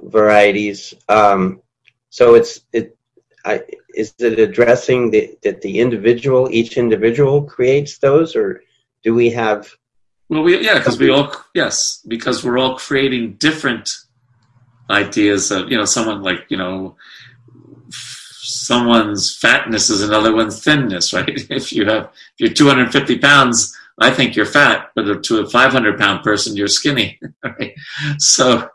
[0.00, 0.94] varieties.
[1.08, 1.62] Um,
[2.10, 2.96] so it's it.
[3.44, 3.62] I,
[3.94, 8.62] is it addressing the, that the individual, each individual creates those, or
[9.02, 9.68] do we have?
[10.28, 13.90] Well, we yeah, because we all yes, because we're all creating different
[14.90, 16.96] ideas of you know someone like you know
[17.90, 21.40] someone's fatness is another one's thinness, right?
[21.50, 25.98] If you have if you're 250 pounds, I think you're fat, but to a 500
[25.98, 27.18] pound person, you're skinny.
[27.42, 27.74] Right?
[28.18, 28.68] So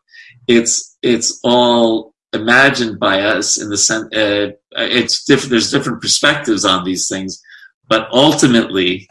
[0.48, 5.52] it's it's all imagined by us in the sense uh, it's different.
[5.52, 7.42] There's different perspectives on these things,
[7.88, 9.08] but ultimately,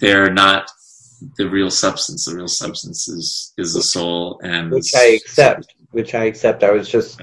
[0.00, 0.68] they're not
[1.36, 2.26] the real substance.
[2.26, 5.74] The real substance is is the soul, and Which I accept.
[5.90, 6.62] Which I accept.
[6.64, 7.20] I was just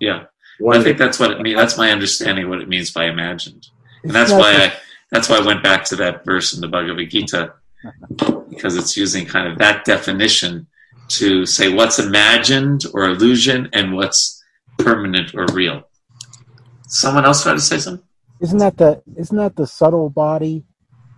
[0.00, 0.24] yeah.
[0.70, 1.56] I think that's what it means.
[1.56, 3.66] That's my understanding of what it means by imagined,
[4.04, 4.72] and that's why I
[5.10, 7.54] that's why I went back to that verse in the Bhagavad Gita
[8.48, 10.66] because it's using kind of that definition
[11.08, 14.42] to say what's imagined or illusion and what's
[14.78, 15.82] permanent or real.
[16.88, 18.04] Someone else try to say something?
[18.40, 20.64] Isn't that the isn't that the subtle body,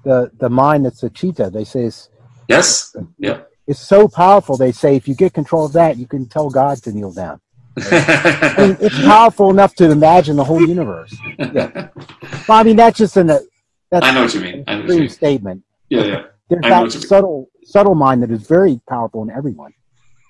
[0.05, 1.51] the the mind that's a chitta?
[1.51, 2.09] They say it's
[2.49, 2.95] Yes.
[3.19, 3.41] Yeah.
[3.67, 4.57] it's so powerful.
[4.57, 7.41] They say if you get control of that, you can tell God to kneel down.
[7.79, 11.15] I mean, it's powerful enough to imagine the whole universe.
[11.39, 11.89] Yeah.
[12.47, 14.65] But I mean, that's just an that's I know what you mean.
[14.67, 15.09] I know what you extreme mean.
[15.09, 15.63] statement.
[15.89, 16.23] Yeah, yeah.
[16.49, 19.73] There's that subtle subtle mind that is very powerful in everyone.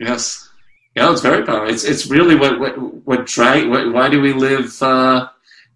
[0.00, 0.48] Yes.
[0.94, 1.72] Yeah, it's very powerful.
[1.72, 2.74] It's it's really what what.
[3.06, 5.28] What, why do we live uh,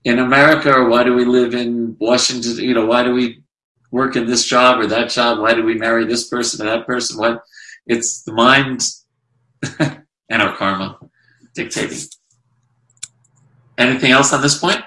[0.05, 2.57] in America, or why do we live in Washington?
[2.57, 3.43] You know, why do we
[3.91, 5.41] work in this job or that job?
[5.41, 7.19] Why do we marry this person or that person?
[7.19, 7.43] What?
[7.87, 8.83] It's the mind
[9.79, 10.99] and our karma
[11.55, 12.09] dictating.
[13.79, 14.83] Anything else on this point?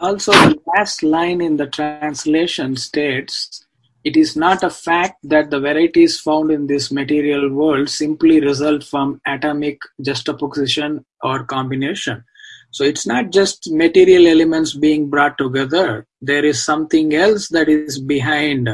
[0.00, 3.64] Also, the last line in the translation states,
[4.04, 8.82] it is not a fact that the varieties found in this material world simply result
[8.82, 12.24] from atomic juxtaposition or combination.
[12.70, 16.06] So it's not just material elements being brought together.
[16.20, 18.68] There is something else that is behind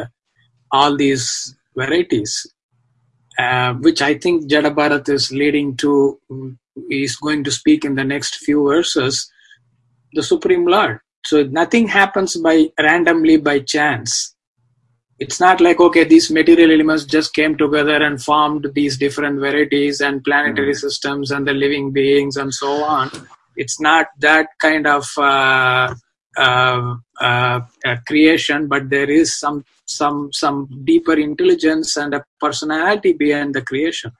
[0.72, 2.46] all these varieties,
[3.38, 6.18] uh, which I think Jada Bharat is leading to,
[6.90, 9.30] is going to speak in the next few verses
[10.14, 11.00] the Supreme Lord.
[11.26, 14.34] So nothing happens by randomly by chance.
[15.18, 20.00] It's not like okay, these material elements just came together and formed these different varieties
[20.00, 23.10] and planetary systems and the living beings and so on.
[23.56, 25.94] It's not that kind of uh,
[26.36, 27.60] uh, uh,
[28.06, 34.10] creation, but there is some some some deeper intelligence and a personality behind the creation.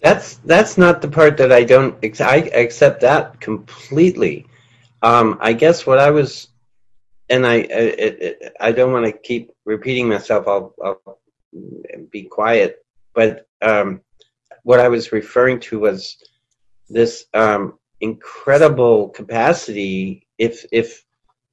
[0.00, 2.02] That's that's not the part that I don't.
[2.20, 4.46] I accept that completely.
[5.02, 6.48] Um, I guess what I was,
[7.28, 10.48] and I I, it, I don't want to keep repeating myself.
[10.48, 11.18] I'll, I'll
[12.10, 12.84] be quiet.
[13.14, 14.00] But um,
[14.62, 16.16] what I was referring to was
[16.88, 20.26] this um, incredible capacity.
[20.38, 21.04] If if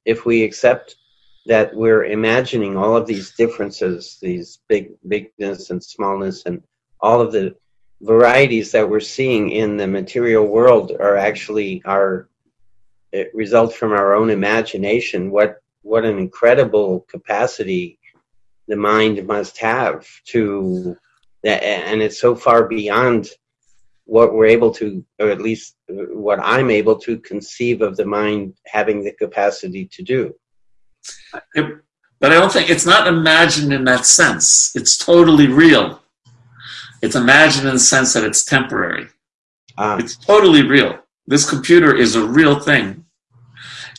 [0.04, 0.96] if we accept
[1.46, 6.62] that we're imagining all of these differences, these big bigness and smallness, and
[7.00, 7.54] all of the
[8.02, 12.28] varieties that we're seeing in the material world are actually our
[13.12, 15.30] it result from our own imagination.
[15.30, 17.98] What what an incredible capacity
[18.66, 20.96] the mind must have to
[21.44, 23.30] and it's so far beyond
[24.04, 28.54] what we're able to, or at least what I'm able to conceive of the mind
[28.66, 30.34] having the capacity to do.
[31.54, 31.78] It-
[32.20, 34.72] but I don't think it's not imagined in that sense.
[34.74, 36.02] It's totally real.
[37.00, 39.06] It's imagined in the sense that it's temporary.
[39.76, 40.98] Ah, It's totally real.
[41.28, 43.04] This computer is a real thing.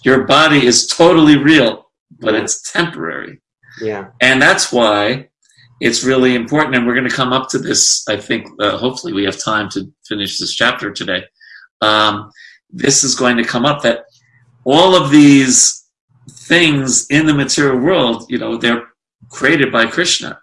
[0.03, 2.41] Your body is totally real, but Yeah.
[2.41, 3.41] it's temporary.
[3.81, 5.29] yeah, And that's why
[5.79, 6.75] it's really important.
[6.75, 9.69] And we're going to come up to this, I think, uh, hopefully we have time
[9.69, 11.23] to finish this chapter today.
[11.81, 12.31] Um,
[12.69, 14.05] this is going to come up that
[14.63, 15.87] all of these
[16.29, 18.87] things in the material world, you know, they're
[19.29, 20.39] created by Krishna.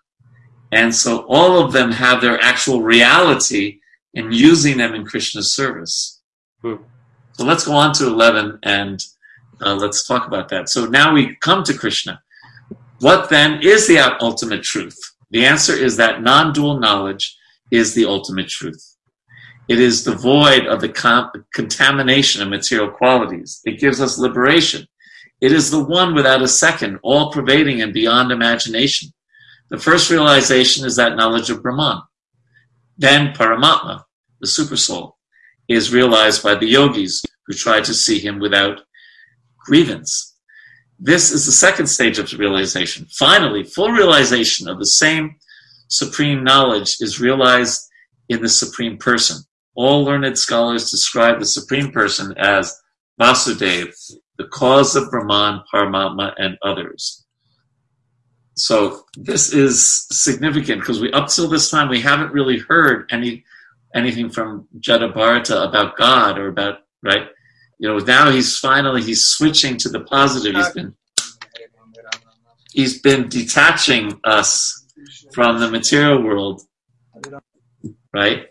[0.72, 3.80] And so all of them have their actual reality
[4.14, 6.20] in using them in Krishna's service.
[6.62, 6.76] Hmm.
[7.32, 9.05] So let's go on to 11 and
[9.61, 10.68] uh, let's talk about that.
[10.68, 12.22] So now we come to Krishna.
[13.01, 14.99] What then is the ultimate truth?
[15.30, 17.37] The answer is that non dual knowledge
[17.70, 18.95] is the ultimate truth.
[19.68, 23.60] It is devoid of the con- contamination of material qualities.
[23.64, 24.86] It gives us liberation.
[25.40, 29.10] It is the one without a second, all pervading and beyond imagination.
[29.68, 32.02] The first realization is that knowledge of Brahman.
[32.96, 34.04] Then Paramatma,
[34.40, 35.12] the supersoul,
[35.68, 38.80] is realized by the yogis who try to see him without
[39.58, 40.36] grievance.
[40.98, 43.06] This is the second stage of realization.
[43.10, 45.36] Finally, full realization of the same
[45.88, 47.82] supreme knowledge is realized
[48.28, 49.44] in the supreme person.
[49.77, 52.81] All learned scholars describe the supreme person as
[53.20, 53.95] Vasudev,
[54.39, 57.24] the cause of Brahman, Paramatma, and others.
[58.55, 63.45] So this is significant because we up till this time we haven't really heard any
[63.95, 67.29] anything from Jada Bharata about God or about right.
[67.79, 70.55] You know, now he's finally he's switching to the positive.
[70.55, 70.95] He's been
[72.72, 74.87] he's been detaching us
[75.35, 76.62] from the material world,
[78.14, 78.47] right?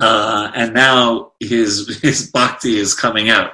[0.00, 3.52] Uh, and now his his bhakti is coming out.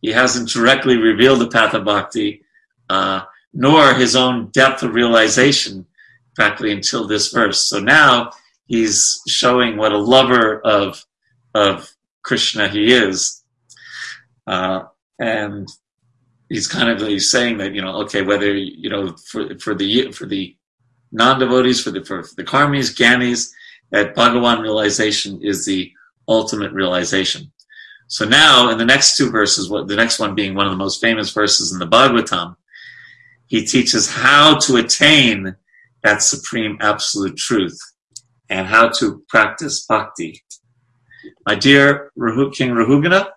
[0.00, 2.42] He hasn't directly revealed the path of bhakti,
[2.88, 5.86] uh, nor his own depth of realization,
[6.34, 7.66] practically until this verse.
[7.66, 8.30] So now
[8.66, 11.04] he's showing what a lover of
[11.54, 11.90] of
[12.22, 13.42] Krishna he is,
[14.46, 14.84] uh,
[15.18, 15.68] and
[16.48, 20.12] he's kind of he's saying that you know okay whether you know for for the
[20.12, 20.56] for the
[21.12, 23.50] non devotees for the for the karmis gyanis
[23.90, 25.92] that Bhagawan realization is the
[26.28, 27.52] ultimate realization.
[28.06, 30.78] So now in the next two verses, what the next one being one of the
[30.78, 32.56] most famous verses in the Bhagavatam,
[33.46, 35.56] he teaches how to attain
[36.02, 37.78] that supreme absolute truth
[38.48, 40.42] and how to practice bhakti.
[41.46, 42.10] My dear
[42.52, 43.28] King Rahugana,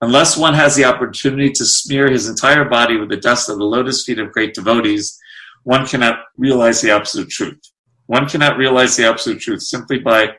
[0.00, 3.64] unless one has the opportunity to smear his entire body with the dust of the
[3.64, 5.18] lotus feet of great devotees,
[5.64, 7.60] one cannot realize the absolute truth.
[8.08, 10.30] One cannot realize the absolute truth simply by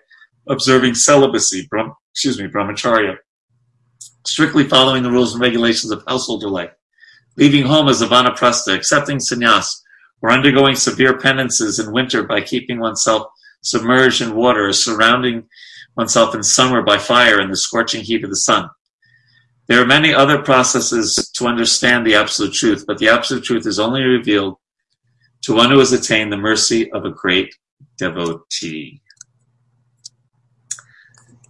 [0.48, 3.18] observing celibacy, brahm, excuse me, brahmacharya,
[4.26, 6.72] strictly following the rules and regulations of householder life,
[7.38, 9.68] leaving home as a vanaprastha, accepting sannyas,
[10.24, 13.28] or undergoing severe penances in winter by keeping oneself
[13.62, 15.48] submerged in water or surrounding
[15.96, 18.68] oneself in summer by fire in the scorching heat of the sun.
[19.68, 23.80] There are many other processes to understand the absolute truth, but the absolute truth is
[23.80, 24.56] only revealed
[25.42, 27.56] to one who has attained the mercy of a great
[27.98, 29.02] devotee.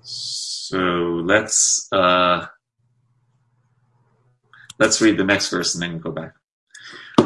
[0.02, 0.78] So
[1.26, 2.46] let's uh,
[4.78, 6.34] let's read the next verse and then go back.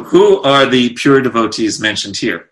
[0.06, 2.50] Who are the pure devotees mentioned here?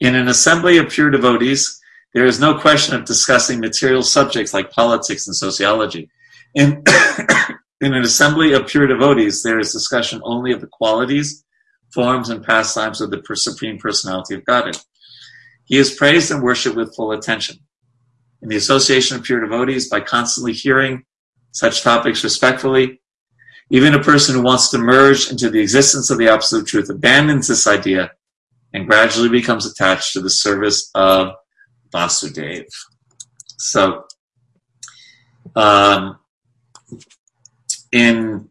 [0.00, 1.80] In an assembly of pure devotees,
[2.14, 6.10] there is no question of discussing material subjects like politics and sociology.
[6.54, 6.82] In,
[7.80, 11.44] in an assembly of pure devotees, there is discussion only of the qualities,
[11.92, 14.78] forms, and pastimes of the Supreme Personality of Godhead.
[15.64, 17.56] He is praised and worshipped with full attention.
[18.42, 21.04] In the association of pure devotees, by constantly hearing
[21.52, 23.00] such topics respectfully,
[23.70, 27.46] even a person who wants to merge into the existence of the absolute truth abandons
[27.46, 28.10] this idea
[28.72, 31.34] and gradually becomes attached to the service of
[31.92, 32.66] Vasudev.
[33.58, 34.04] So,
[35.54, 36.18] um,
[37.92, 38.48] in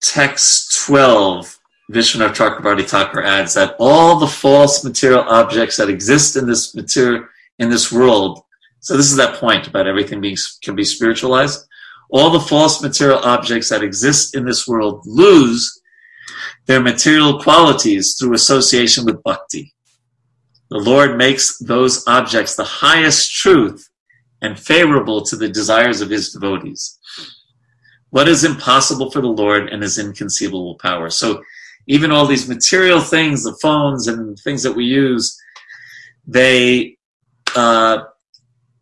[0.00, 1.55] text 12,
[1.92, 7.24] Vishwanath Chakravarti Thakur adds that all the false material objects that exist in this material
[7.58, 8.42] in this world.
[8.80, 11.66] So this is that point about everything being can be spiritualized.
[12.10, 15.80] All the false material objects that exist in this world lose
[16.66, 19.72] their material qualities through association with bhakti.
[20.70, 23.88] The Lord makes those objects the highest truth
[24.42, 26.98] and favorable to the desires of his devotees.
[28.10, 31.10] What is impossible for the Lord and his inconceivable power?
[31.10, 31.42] So
[31.86, 35.38] even all these material things, the phones and things that we use,
[36.26, 36.96] they,
[37.54, 38.04] uh,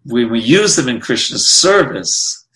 [0.05, 2.47] when we use them in Krishna's service,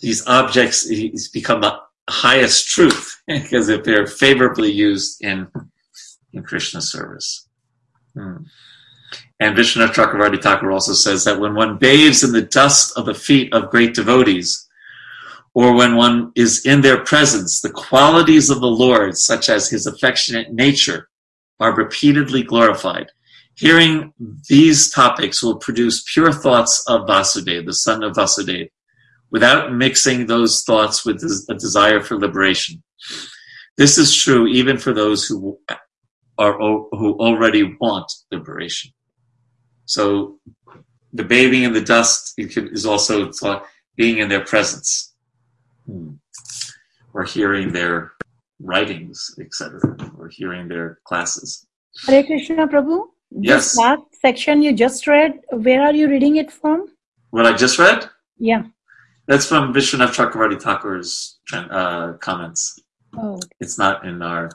[0.00, 0.88] these objects
[1.28, 1.78] become the
[2.08, 5.48] highest truth because if they're favorably used in
[6.32, 7.48] in Krishna's service.
[8.14, 8.36] Hmm.
[9.40, 13.14] And Vishwanath Chakravarti Thakur also says that when one bathes in the dust of the
[13.14, 14.67] feet of great devotees,
[15.54, 19.86] or when one is in their presence, the qualities of the Lord, such as his
[19.86, 21.08] affectionate nature,
[21.60, 23.10] are repeatedly glorified.
[23.56, 24.12] Hearing
[24.48, 28.68] these topics will produce pure thoughts of Vasudeva, the son of Vasudeva,
[29.30, 32.82] without mixing those thoughts with a desire for liberation.
[33.76, 35.58] This is true even for those who
[36.38, 38.92] are who already want liberation.
[39.86, 40.38] So
[41.12, 43.32] the bathing in the dust is also
[43.96, 45.07] being in their presence
[45.88, 46.10] hmm.
[47.14, 48.12] or hearing their
[48.60, 49.80] writings, etc.,
[50.18, 51.66] or hearing their classes.
[52.06, 53.06] Hare Krishna Prabhu.
[53.30, 53.72] Yes.
[53.72, 56.86] This last section you just read, where are you reading it from?
[57.30, 58.08] What I just read?
[58.38, 58.64] Yeah.
[59.26, 62.80] That's from Vishwanath Chakravarti Thakur's uh, comments.
[63.16, 63.38] Oh.
[63.60, 64.50] It's not in our.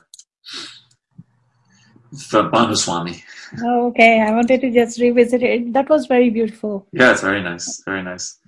[2.28, 3.22] from Bhanu Swami.
[3.62, 4.20] Oh, okay.
[4.20, 5.72] I wanted to just revisit it.
[5.72, 6.86] That was very beautiful.
[6.92, 7.82] Yeah, it's very nice.
[7.84, 8.38] Very nice.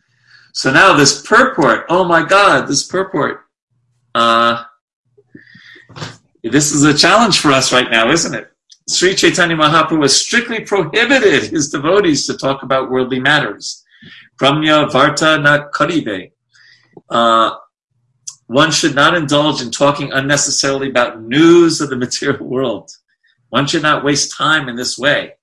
[0.57, 3.43] So now this purport, oh my God, this purport,
[4.15, 4.65] uh,
[6.43, 8.51] this is a challenge for us right now, isn't it?
[8.89, 13.85] Sri Chaitanya Mahaprabhu has strictly prohibited his devotees to talk about worldly matters.
[14.41, 16.33] Gramya Varta na Kahibe.
[17.11, 17.57] Uh,
[18.47, 22.91] one should not indulge in talking unnecessarily about news of the material world.
[23.51, 25.35] One should not waste time in this way.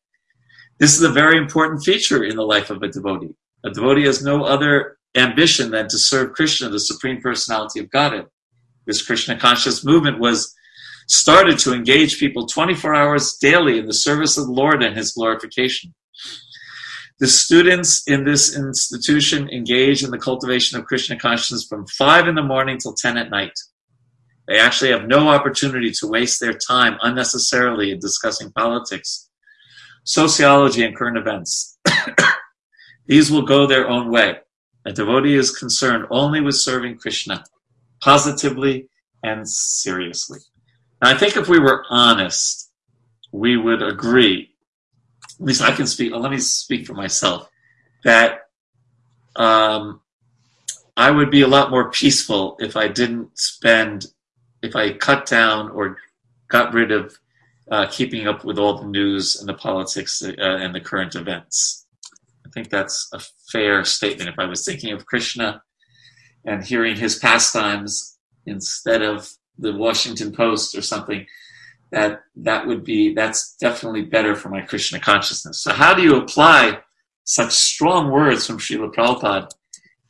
[0.80, 3.36] This is a very important feature in the life of a devotee.
[3.64, 8.26] A devotee has no other ambition than to serve Krishna, the Supreme Personality of Godhead.
[8.86, 10.54] This Krishna conscious movement was
[11.08, 15.14] started to engage people 24 hours daily in the service of the Lord and his
[15.14, 15.94] glorification.
[17.20, 22.36] The students in this institution engage in the cultivation of Krishna consciousness from 5 in
[22.36, 23.54] the morning till 10 at night.
[24.48, 29.30] They actually have no opportunity to waste their time unnecessarily in discussing politics,
[30.04, 31.78] sociology, and current events.
[33.08, 34.40] These will go their own way.
[34.86, 37.44] A devotee is concerned only with serving Krishna,
[38.02, 38.90] positively
[39.24, 40.40] and seriously.
[41.02, 42.72] Now, I think if we were honest,
[43.32, 44.52] we would agree.
[45.40, 46.14] At least I can speak.
[46.14, 47.50] Let me speak for myself.
[48.04, 48.42] That
[49.36, 50.02] um,
[50.96, 54.08] I would be a lot more peaceful if I didn't spend,
[54.62, 55.98] if I cut down or
[56.50, 57.18] got rid of
[57.72, 61.83] uh, keeping up with all the news and the politics uh, and the current events.
[62.54, 63.20] Think that's a
[63.52, 64.30] fair statement.
[64.30, 65.62] If I was thinking of Krishna
[66.46, 71.26] and hearing his pastimes instead of the Washington Post or something,
[71.92, 75.64] that that would be that's definitely better for my Krishna consciousness.
[75.64, 76.80] So how do you apply
[77.24, 79.50] such strong words from Srila Prabhupada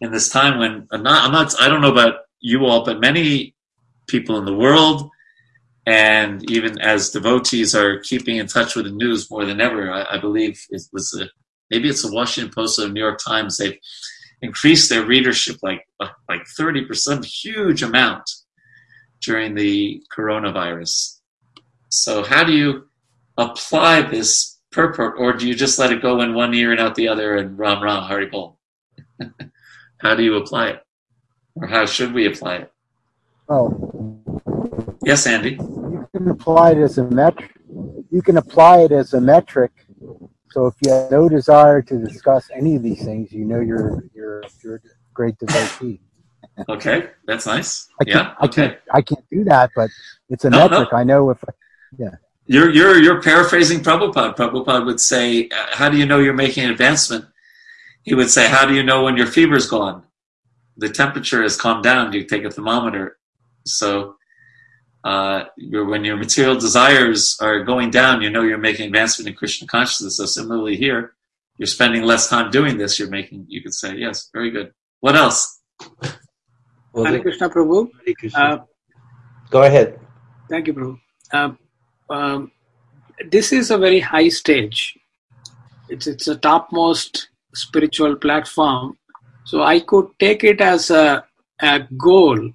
[0.02, 3.00] in this time when I'm not, I'm not I don't know about you all, but
[3.00, 3.56] many
[4.08, 5.10] people in the world
[5.86, 9.92] and even as devotees are keeping in touch with the news more than ever.
[9.92, 11.26] I, I believe it was a,
[11.74, 13.58] maybe it's the Washington Post or the New York Times.
[13.58, 13.80] They've
[14.44, 15.82] increased their readership like
[16.30, 18.30] like thirty percent, huge amount
[19.22, 21.20] during the coronavirus.
[21.90, 22.88] So how do you
[23.38, 26.94] apply this purport, or do you just let it go in one ear and out
[26.96, 28.60] the other and Ram Ram Hari Bol?
[30.04, 30.80] how do you apply it,
[31.56, 32.72] or how should we apply it?
[33.50, 33.68] Oh,
[35.06, 35.52] Yes, Andy.
[35.52, 37.52] you can apply it as a metric.
[38.12, 39.72] You can apply it as a metric.
[40.54, 44.04] So if you have no desire to discuss any of these things, you know you're
[44.14, 44.80] you're you're a
[45.14, 46.00] great devotee.
[46.70, 47.88] Okay, that's nice.
[48.00, 48.36] I can't, Yeah.
[48.40, 48.68] I Okay.
[48.68, 49.90] can't, I can't do that, but
[50.30, 50.70] it's a No, no.
[50.70, 50.90] metric.
[50.94, 51.44] I know if,
[51.98, 52.12] yeah,
[52.46, 54.36] You're you're you're paraphrasing Prabhupada.
[54.36, 57.26] Prabhupada would say, uh, "How do you know you're making an advancement?"
[58.04, 59.98] He would say, "How do you know when your fever's gone?
[60.84, 62.14] The temperature has calmed down.
[62.14, 63.18] You take a thermometer.
[63.66, 64.18] So,
[65.04, 69.36] uh, your, when your material desires are going down, you know you're making advancement in
[69.36, 70.18] Krishna consciousness.
[70.18, 71.14] So similarly here,
[71.58, 72.98] you're spending less time doing this.
[73.00, 73.46] You're making.
[73.50, 74.72] You could say, "Yes, very good."
[75.02, 75.62] What else?
[76.94, 77.90] Well, Hare Krishna Prabhu.
[78.06, 78.40] Hare Krishna.
[78.40, 78.58] Uh,
[79.50, 80.00] Go ahead.
[80.50, 81.00] Thank you, Prabhu.
[81.34, 81.58] Um,
[82.10, 82.52] um,
[83.30, 84.98] this is a very high stage.
[85.90, 88.98] It's it's a topmost spiritual platform.
[89.46, 91.26] So I could take it as a,
[91.62, 92.52] a goal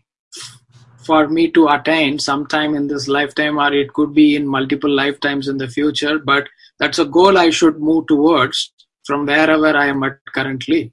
[1.08, 5.48] for me to attain sometime in this lifetime, or it could be in multiple lifetimes
[5.48, 6.18] in the future.
[6.32, 6.48] But
[6.78, 8.72] that's a goal I should move towards
[9.06, 10.92] from wherever I am at currently.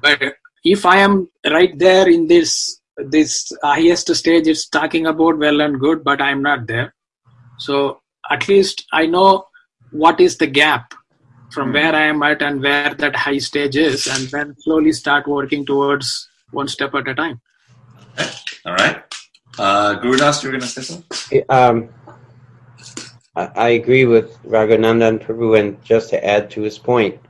[0.00, 0.22] But
[0.64, 1.28] if I am
[1.58, 6.42] right there in this this highest stage, it's talking about well and good, but I'm
[6.42, 6.94] not there.
[7.58, 8.00] So
[8.30, 9.46] at least I know
[9.90, 10.94] what is the gap
[11.50, 11.74] from hmm.
[11.74, 15.66] where I am at and where that high stage is, and then slowly start working
[15.66, 17.40] towards one step at a time.
[18.66, 19.02] All right,
[19.58, 21.44] uh, Gurudas, you were going to say something.
[21.48, 21.88] Um,
[23.36, 27.20] I, agree with Raghuvandan Prabhu, and just to add to his point,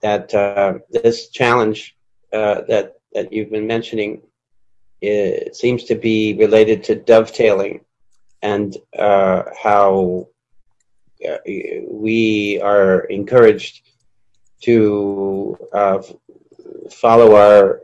[0.00, 1.96] that uh, this challenge
[2.32, 4.22] uh, that that you've been mentioning
[5.00, 7.80] it seems to be related to dovetailing
[8.42, 10.28] and uh, how
[11.28, 11.36] uh,
[11.88, 13.82] we are encouraged
[14.62, 16.02] to uh,
[16.90, 17.82] follow our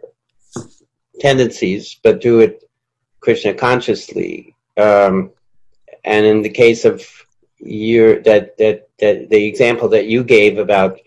[1.21, 2.66] tendencies, but do it
[3.27, 4.55] Krishna consciously.
[4.77, 5.33] Um,
[6.05, 7.05] and in the case of
[7.59, 11.01] your that that that the example that you gave about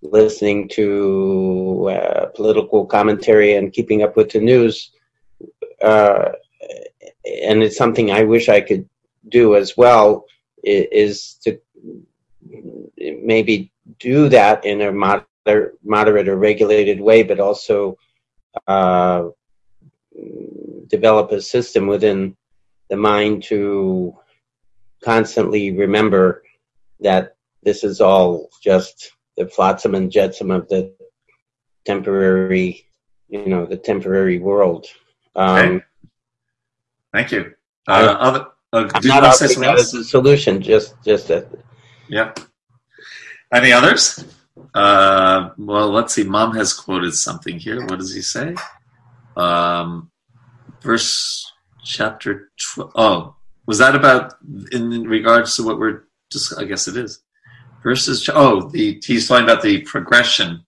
[0.00, 4.92] listening to uh, political commentary and keeping up with the news,
[5.82, 6.28] uh,
[7.48, 8.88] and it's something I wish I could
[9.28, 10.26] do as well,
[10.62, 11.58] is to
[13.34, 17.98] maybe do that in a moder- moderate or regulated way, but also
[18.68, 19.30] uh,
[20.90, 22.36] develop a system within
[22.88, 24.14] the mind to
[25.02, 26.42] constantly remember
[27.00, 30.92] that this is all just the flotsam and jetsam of the
[31.86, 32.84] temporary
[33.30, 34.86] you know, the temporary world.
[35.36, 35.84] Um, Okay.
[37.12, 37.54] Thank you.
[37.88, 39.94] Uh, other, uh, do you not want to say something that else?
[39.94, 41.46] a solution, just just a,
[42.08, 42.32] Yeah.
[43.52, 44.24] Any others?
[44.74, 46.22] Uh, well, let's see.
[46.22, 47.80] Mom has quoted something here.
[47.84, 48.54] What does he say?
[49.36, 50.09] Um,
[50.82, 51.50] verse
[51.84, 52.92] chapter 12.
[52.94, 53.36] Oh,
[53.66, 54.34] was that about
[54.72, 57.22] in regards to what we're just, I guess it is.
[57.82, 60.64] Verses, oh, the, he's talking about the progression.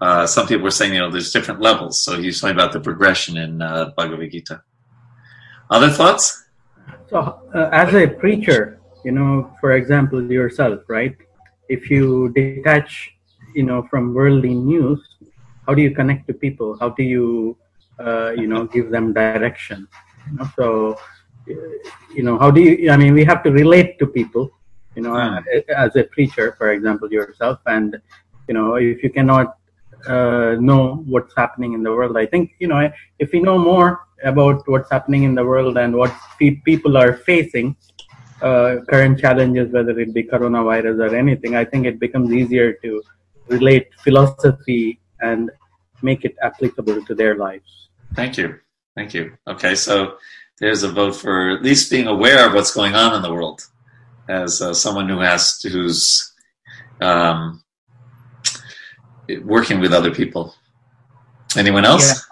[0.00, 2.02] Uh, some people were saying, you know, there's different levels.
[2.02, 4.62] So he's talking about the progression in uh, Bhagavad Gita.
[5.70, 6.44] Other thoughts?
[7.08, 11.16] So, uh, as a preacher, you know, for example, yourself, right?
[11.68, 13.10] If you detach,
[13.54, 15.00] you know, from worldly news,
[15.66, 16.76] how do you connect to people?
[16.78, 17.56] How do you,
[18.00, 19.78] uh, you know, give them direction?
[20.30, 20.66] You know, so,
[21.50, 21.54] uh,
[22.16, 22.90] you know, how do you?
[22.90, 24.44] I mean, we have to relate to people,
[24.96, 25.36] you know, Hmm.
[25.38, 28.00] uh, as a preacher, for example, yourself, and
[28.48, 29.56] you know, if you cannot
[30.06, 34.00] uh, know what's happening in the world, I think, you know, if we know more
[34.24, 37.76] about what's happening in the world and what pe- people are facing,
[38.42, 43.02] uh, current challenges, whether it be coronavirus or anything, I think it becomes easier to
[43.48, 45.50] relate philosophy and
[46.02, 47.89] make it applicable to their lives.
[48.14, 48.58] Thank you.
[48.96, 49.36] Thank you.
[49.46, 50.16] Okay, so
[50.58, 53.62] there's a vote for at least being aware of what's going on in the world
[54.28, 56.32] as uh, someone who has to, who's
[57.00, 57.62] um,
[59.42, 60.54] working with other people.
[61.56, 62.24] Anyone else?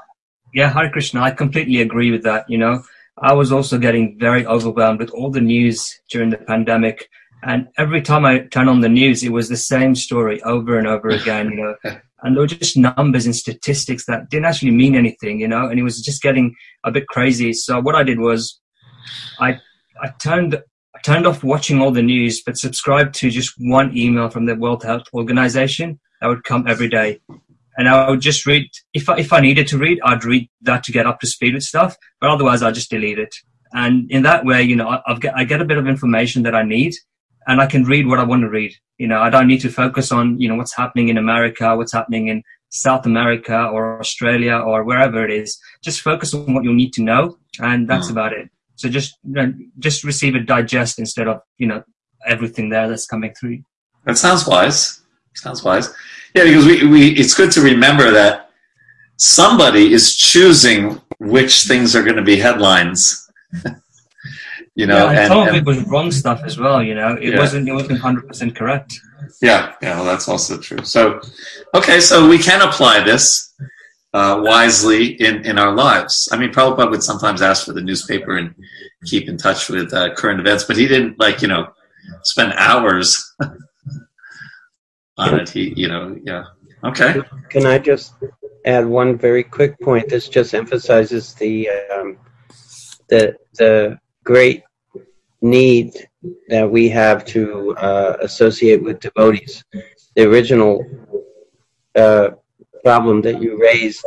[0.55, 2.49] Yeah, Hare Krishna, I completely agree with that.
[2.49, 2.83] You know,
[3.19, 7.09] I was also getting very overwhelmed with all the news during the pandemic.
[7.43, 10.87] And every time I turn on the news, it was the same story over and
[10.87, 12.01] over again, you know.
[12.23, 15.79] And there were just numbers and statistics that didn't actually mean anything, you know, and
[15.79, 16.55] it was just getting
[16.85, 17.53] a bit crazy.
[17.53, 18.61] So what I did was
[19.41, 19.61] I
[20.03, 20.61] I turned
[20.95, 24.57] I turned off watching all the news, but subscribed to just one email from the
[24.57, 27.21] World Health Organization that would come every day
[27.79, 30.83] and I would just read if I, if I needed to read, I'd read that
[30.85, 31.97] to get up to speed with stuff.
[32.21, 33.35] But otherwise, I just delete it.
[33.73, 36.43] And in that way, you know, I, I've get, I get a bit of information
[36.43, 36.95] that I need,
[37.49, 38.73] and I can read what I want to read.
[38.99, 41.93] You know, I don't need to focus on you know what's happening in America, what's
[41.93, 45.59] happening in South America or Australia or wherever it is.
[45.83, 48.13] Just focus on what you need to know, and that's Mm.
[48.13, 48.49] about it.
[48.77, 51.83] So just you know, just receive a digest instead of you know
[52.27, 53.59] everything there that's coming through.
[54.05, 55.01] That sounds wise.
[55.35, 55.93] Sounds wise.
[56.35, 58.51] Yeah, because we, we it's good to remember that
[59.17, 63.29] somebody is choosing which things are going to be headlines.
[64.79, 66.81] you know, yeah, and, and, some of and- it was wrong stuff as well.
[66.89, 67.39] You know, it Yeah.
[67.43, 69.01] wasn't it wasn't hundred percent correct.
[69.43, 70.85] Yeah, yeah, well, that's also true.
[70.85, 71.21] So,
[71.75, 73.53] okay, so we can apply this
[74.15, 76.29] uh, wisely in, in our lives.
[76.33, 78.55] I mean, Prabhupada would sometimes ask for the newspaper and
[79.05, 81.67] keep in touch with uh, current events, but he didn't like you know
[82.23, 83.35] spend hours
[85.19, 85.49] on it.
[85.49, 86.45] He, you know, yeah.
[86.85, 87.21] Okay.
[87.51, 88.15] Can I just
[88.65, 90.09] add one very quick point?
[90.09, 92.17] This just emphasizes the um,
[93.09, 94.63] the the great
[95.41, 96.09] need
[96.49, 99.65] that we have to uh, associate with devotees.
[100.17, 100.85] The original
[101.95, 102.31] uh,
[102.85, 104.05] problem that you raised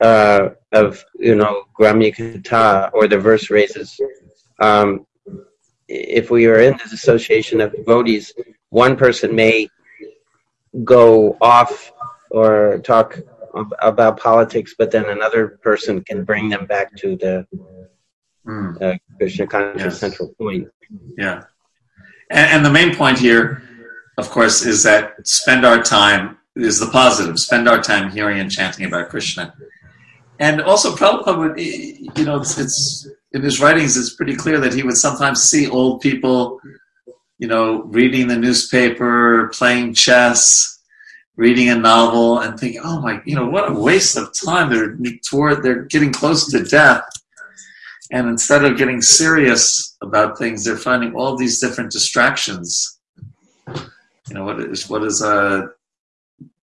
[0.00, 3.98] uh, of you know Gramya Katha or the verse raises.
[4.60, 5.06] Um,
[5.88, 8.32] if we are in this association of devotees,
[8.70, 9.68] one person may
[10.84, 11.92] go off
[12.30, 13.18] or talk
[13.80, 17.46] about politics, but then another person can bring them back to the
[18.46, 18.80] Mm.
[18.80, 19.98] uh, Krishna conscious Yes.
[19.98, 20.68] central point.
[21.18, 21.44] Yeah.
[22.30, 23.62] And, and the main point here,
[24.18, 27.38] of course, is that spend our time is the positive.
[27.38, 29.54] Spend our time hearing and chanting about Krishna.
[30.38, 34.72] And also, Prabhupada would, you know, it's, it's in his writings, it's pretty clear that
[34.74, 36.60] he would sometimes see old people,
[37.38, 40.82] you know, reading the newspaper, playing chess,
[41.36, 44.70] reading a novel, and thinking, "Oh my, you know, what a waste of time!
[44.70, 44.96] They're
[45.28, 47.04] toward, they're getting close to death."
[48.12, 52.98] And instead of getting serious about things, they're finding all these different distractions.
[54.28, 55.68] You know, what is what is a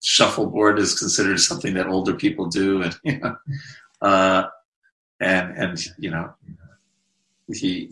[0.02, 3.36] shuffleboard is considered something that older people do, and you know,
[4.01, 4.48] uh,
[5.20, 6.32] and and you know,
[7.52, 7.90] he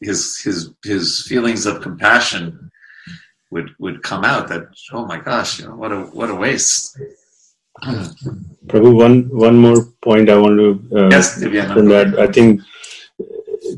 [0.00, 2.70] his his his feelings of compassion
[3.50, 6.98] would would come out that oh my gosh, you know, what a what a waste.
[8.66, 11.72] Prabhu, one one more point I want to uh, Yes, Divya.
[11.74, 12.18] from that.
[12.18, 12.62] I think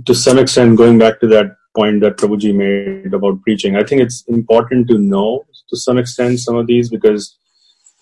[0.06, 4.00] to some extent, going back to that point that Prabhuji made about preaching, I think
[4.02, 7.36] it's important to know to some extent some of these because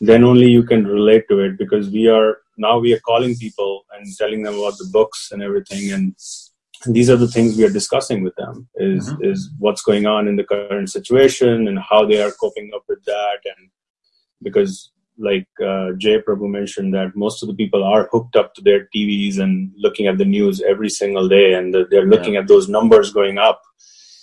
[0.00, 3.84] then only you can relate to it because we are now we are calling people
[3.94, 6.14] and telling them about the books and everything and
[6.86, 9.24] these are the things we are discussing with them is Mhm.
[9.30, 13.02] is what's going on in the current situation and how they are coping up with
[13.04, 13.70] that and
[14.42, 18.62] because like uh, Jay Prabhu mentioned, that most of the people are hooked up to
[18.62, 22.40] their TVs and looking at the news every single day, and they're looking yeah.
[22.40, 23.60] at those numbers going up,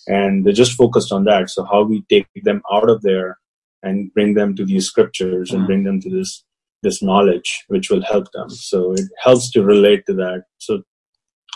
[0.08, 1.50] and they're just focused on that.
[1.50, 3.38] So how we take them out of there
[3.84, 6.44] and bring them to these scriptures mm and bring them to this
[6.82, 8.50] this knowledge, which will help them.
[8.50, 10.44] So it helps to relate to that.
[10.58, 10.82] So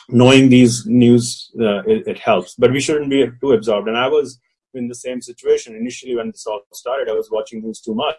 [0.08, 3.90] knowing these news, uh, it, it helps, but we shouldn't be too absorbed.
[3.90, 4.40] And I was
[4.74, 7.10] in the same situation initially when this all started.
[7.10, 8.16] I was watching news too much,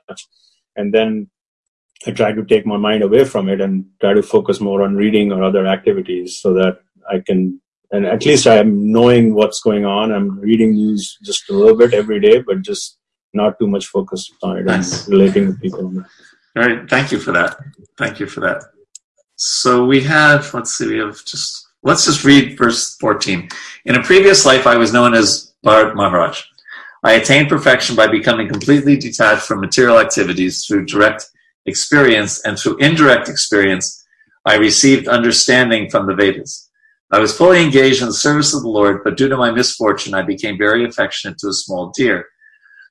[0.77, 1.29] and then
[2.07, 4.95] I try to take my mind away from it and try to focus more on
[4.95, 6.79] reading or other activities so that
[7.11, 10.13] I can, and at least I'm knowing what's going on.
[10.13, 12.99] I'm reading news just a little bit every day, but just
[13.35, 15.07] not too much focused on it nice.
[15.07, 15.93] and relating with people.
[16.57, 17.57] All right, thank you for that.
[17.97, 18.63] Thank you for that.
[19.37, 23.49] So we have, let's see, we have just, let's just read verse 14.
[23.85, 26.43] In a previous life, I was known as Bharat Maharaj.
[27.09, 31.25] I attained perfection by becoming completely detached from material activities through direct
[31.65, 34.05] experience, and through indirect experience,
[34.45, 36.69] I received understanding from the Vedas.
[37.11, 40.13] I was fully engaged in the service of the Lord, but due to my misfortune,
[40.13, 42.27] I became very affectionate to a small deer.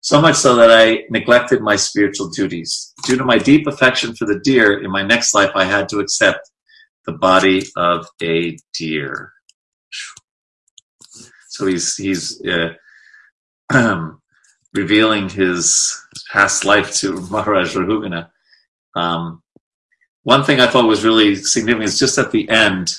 [0.02, 2.96] So much so that I neglected my spiritual duties.
[3.06, 6.00] Due to my deep affection for the deer, in my next life, I had to
[6.00, 6.50] accept
[7.06, 9.32] the body of a deer.
[11.50, 12.70] So he's he's uh,
[13.74, 14.22] um,
[14.74, 16.00] revealing his
[16.32, 18.30] past life to Maharaj Rahugana.
[18.96, 19.42] Um,
[20.24, 22.96] one thing I thought was really significant is just at the end,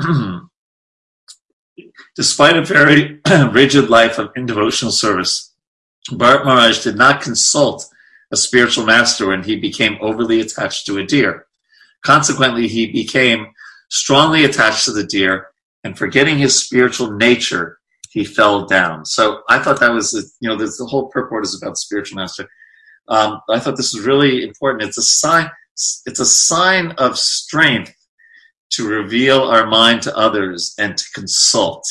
[2.16, 3.20] despite a very
[3.50, 5.52] rigid life of indevotional service,
[6.08, 7.86] Bharat Maharaj did not consult
[8.30, 11.46] a spiritual master when he became overly attached to a deer.
[12.02, 13.48] Consequently, he became
[13.88, 15.48] strongly attached to the deer
[15.82, 17.79] and forgetting his spiritual nature,
[18.10, 19.04] he fell down.
[19.04, 22.48] So I thought that was, you know, the whole purport is about spiritual master.
[23.08, 24.88] Um, I thought this was really important.
[24.88, 25.50] It's a sign.
[26.06, 27.94] It's a sign of strength
[28.72, 31.84] to reveal our mind to others and to consult.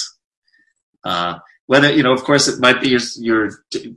[1.03, 3.49] Uh, whether you know, of course, it might be your, your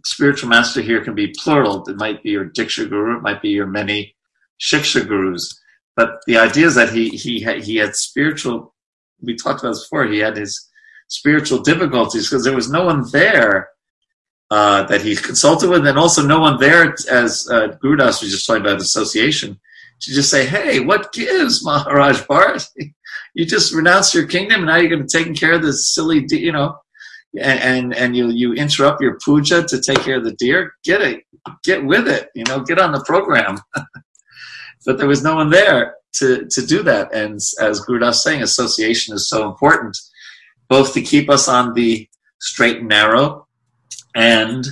[0.05, 1.85] spiritual master here can be plural.
[1.89, 3.17] It might be your diksha guru.
[3.17, 4.15] It might be your many
[4.61, 5.59] shiksha gurus.
[5.97, 8.75] But the idea is that he he had, he had spiritual
[9.23, 10.07] we talked about this before.
[10.07, 10.69] He had his
[11.13, 13.69] spiritual difficulties because there was no one there
[14.51, 18.47] uh, that he consulted with, and also no one there, as uh, Gurudas was just
[18.47, 19.61] talking about association,
[20.01, 22.67] to just say, "Hey, what gives, Maharaj Bharat?
[23.35, 26.25] you just renounced your kingdom, and now you're going to take care of this silly,
[26.25, 26.77] de- you know."
[27.41, 30.75] And, and and you you interrupt your puja to take care of the deer.
[30.85, 31.25] Get it,
[31.65, 32.29] get with it.
[32.35, 33.59] You know, get on the program.
[34.85, 37.15] but there was no one there to, to do that.
[37.15, 39.97] And as Gurudas saying, association is so important,
[40.73, 42.09] both to keep us on the
[42.41, 43.47] straight and narrow
[44.15, 44.65] and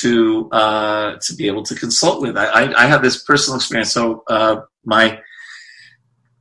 [0.00, 2.36] to uh, to be able to consult with.
[2.36, 3.92] I, I, I have this personal experience.
[3.92, 5.18] So uh, my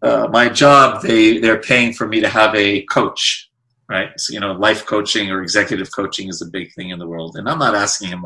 [0.01, 3.49] uh, my job, they they're paying for me to have a coach,
[3.87, 4.09] right?
[4.17, 7.37] So you know, life coaching or executive coaching is a big thing in the world,
[7.37, 8.25] and I'm not asking him.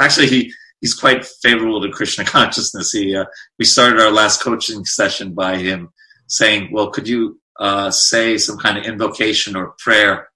[0.00, 2.90] Actually, he he's quite favorable to Krishna consciousness.
[2.90, 3.26] He, uh,
[3.58, 5.90] we started our last coaching session by him
[6.26, 10.28] saying, "Well, could you uh, say some kind of invocation or prayer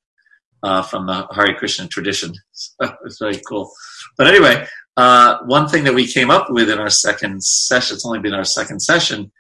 [0.62, 3.70] uh, from the Hare Krishna tradition?" So it's very cool.
[4.18, 4.66] But anyway,
[4.97, 8.34] uh, one thing that we came up with in our second session, it's only been
[8.34, 9.32] our second session,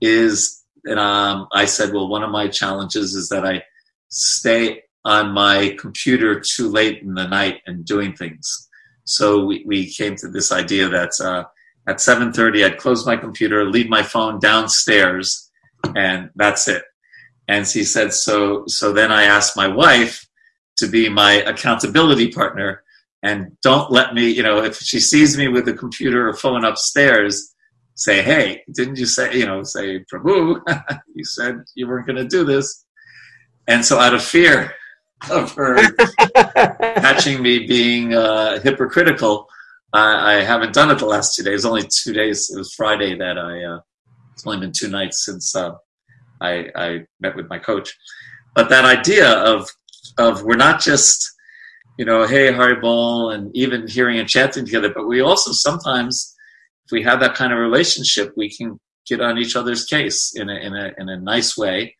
[0.00, 3.62] is that um, I said, "Well, one of my challenges is that I
[4.08, 8.68] stay on my computer too late in the night and doing things."
[9.04, 11.44] So we, we came to this idea that uh,
[11.86, 15.50] at 7.30 I'd close my computer, leave my phone downstairs,
[15.96, 16.82] and that's it.
[17.48, 20.26] And she said, so, so then I asked my wife
[20.78, 22.82] to be my accountability partner
[23.22, 26.64] and don't let me, you know, if she sees me with a computer or phone
[26.64, 27.54] upstairs,
[27.94, 30.60] say, hey, didn't you say, you know, say, Prabhu,
[31.14, 32.84] you said you weren't going to do this.
[33.68, 34.74] And so out of fear,
[35.30, 35.76] of her
[36.96, 39.46] catching me being uh, hypocritical.
[39.92, 41.64] I, I, haven't done it the last two days.
[41.64, 42.50] Only two days.
[42.50, 43.62] It was Friday that I.
[43.62, 43.80] Uh,
[44.32, 45.74] it's only been two nights since uh,
[46.42, 47.96] I, I met with my coach.
[48.54, 49.68] But that idea of
[50.18, 51.30] of we're not just
[51.98, 56.34] you know hey Haribol and even hearing and chanting together, but we also sometimes
[56.84, 60.50] if we have that kind of relationship, we can get on each other's case in
[60.50, 61.96] a in a in a nice way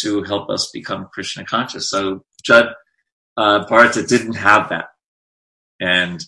[0.00, 1.90] to help us become Krishna conscious.
[1.90, 2.68] So Judd
[3.36, 4.86] uh, Bharata didn't have that.
[5.80, 6.24] And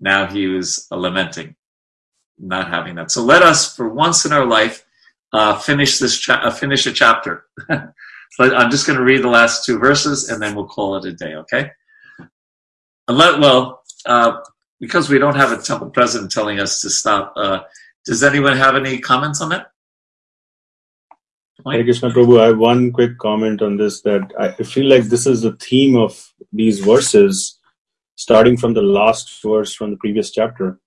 [0.00, 1.56] now he was lamenting
[2.38, 3.10] not having that.
[3.10, 4.84] So let us, for once in our life,
[5.32, 7.44] uh, finish this cha- uh, finish a chapter.
[7.70, 11.04] so I'm just going to read the last two verses and then we'll call it
[11.04, 11.34] a day.
[11.34, 11.70] Okay.
[13.08, 14.38] Let, well, uh,
[14.80, 17.60] because we don't have a temple president telling us to stop, uh,
[18.04, 19.68] does anyone have any comments on that?
[21.66, 25.26] Hare Krishna Prabhu, I have one quick comment on this that I feel like this
[25.26, 27.58] is the theme of these verses,
[28.14, 30.78] starting from the last verse from the previous chapter.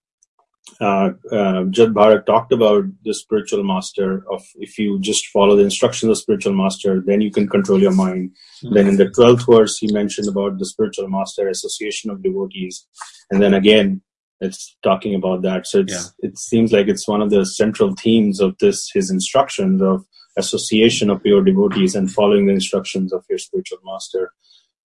[0.79, 5.63] Uh, uh, Jad Bharat talked about the spiritual master of if you just follow the
[5.63, 8.31] instructions of the spiritual master, then you can control your mind.
[8.63, 8.75] Mm-hmm.
[8.75, 12.85] Then in the 12th verse, he mentioned about the spiritual master association of devotees.
[13.29, 14.01] And then again,
[14.39, 15.67] it's talking about that.
[15.67, 16.01] So yeah.
[16.19, 20.05] it seems like it's one of the central themes of this, his instructions of
[20.37, 24.31] association of your devotees and following the instructions of your spiritual master.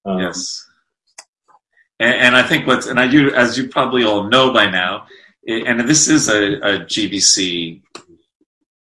[0.05, 0.65] Um, yes.
[1.99, 5.07] And, and, I think what's, and I, you, as you probably all know by now,
[5.47, 7.83] and this is a, a GBC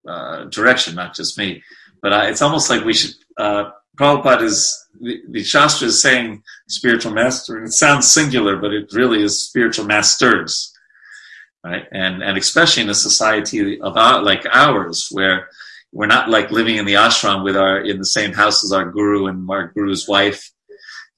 [0.07, 1.63] uh, direction, not just me,
[2.01, 6.43] but uh, it's almost like we should, uh, Prabhupada is, the, the Shastra is saying
[6.67, 10.73] spiritual master, and it sounds singular, but it really is spiritual masters,
[11.63, 11.85] right?
[11.91, 15.47] And, and especially in a society of our, like ours, where
[15.95, 18.91] we're not like living in the ashram with our in the same house as our
[18.91, 20.51] guru and our guru's wife,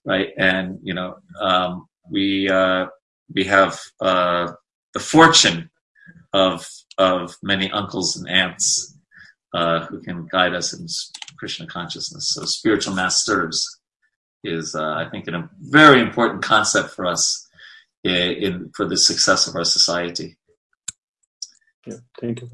[0.05, 0.29] right?
[0.37, 2.85] And you know, um, we uh,
[3.33, 4.53] we have uh,
[4.97, 5.69] the fortune
[6.33, 6.67] of
[6.97, 8.97] of many uncles and aunts
[9.53, 10.87] uh, who can guide us in
[11.37, 12.33] Krishna consciousness.
[12.33, 13.79] So spiritual masters
[14.43, 17.47] is, uh, I think, a very important concept for us
[18.03, 18.13] in,
[18.45, 20.37] in, for the success of our society.
[21.85, 22.49] Yeah, thank you.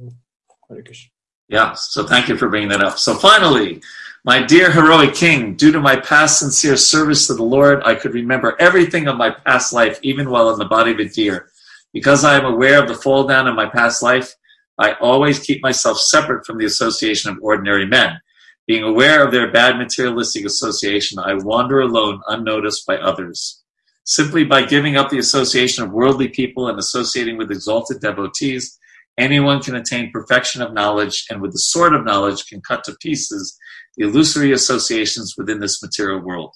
[0.70, 1.12] Hare Krishna.
[1.48, 2.98] Yeah, so thank you for bringing that up.
[3.00, 3.82] So finally,
[4.26, 8.14] my dear heroic king, due to my past sincere service to the Lord, I could
[8.14, 11.50] remember everything of my past life, even while in the body of a deer.
[11.94, 14.34] Because I am aware of the fall down in my past life,
[14.80, 18.20] I always keep myself separate from the association of ordinary men.
[18.66, 23.62] Being aware of their bad materialistic association, I wander alone, unnoticed by others.
[24.06, 28.80] Simply by giving up the association of worldly people and associating with exalted devotees,
[29.18, 32.96] Anyone can attain perfection of knowledge, and with the sword of knowledge can cut to
[33.00, 33.58] pieces
[33.96, 36.56] the illusory associations within this material world.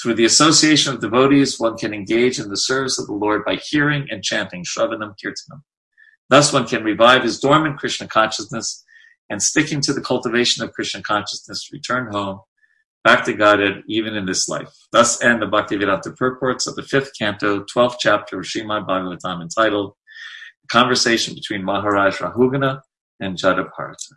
[0.00, 3.56] Through the association of devotees, one can engage in the service of the Lord by
[3.56, 5.62] hearing and chanting Shravanam Kirtanam.
[6.28, 8.84] Thus, one can revive his dormant Krishna consciousness
[9.28, 12.40] and, sticking to the cultivation of Krishna consciousness, return home
[13.04, 14.68] back to Godhead even in this life.
[14.92, 19.94] Thus end the Bhaktivedanta purports of the fifth canto, 12th chapter of Srimad Bhagavatam entitled
[20.70, 22.80] conversation between Maharaj Rahugana
[23.18, 24.12] and Jadabharata.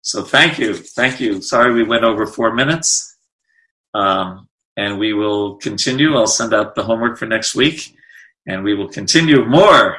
[0.00, 0.74] So thank you.
[0.74, 1.42] Thank you.
[1.42, 3.16] Sorry we went over four minutes.
[3.94, 4.47] Um,
[4.78, 6.16] and we will continue.
[6.16, 7.96] I'll send out the homework for next week.
[8.46, 9.96] And we will continue more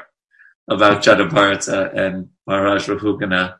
[0.69, 3.57] about Jadabharata and Maharaj Rahugana.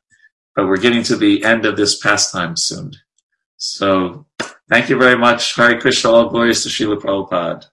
[0.56, 2.94] But we're getting to the end of this pastime soon.
[3.58, 4.28] So
[4.70, 5.56] thank you very much.
[5.56, 7.66] Hari Krishna, all glories to Srila Prabhupada.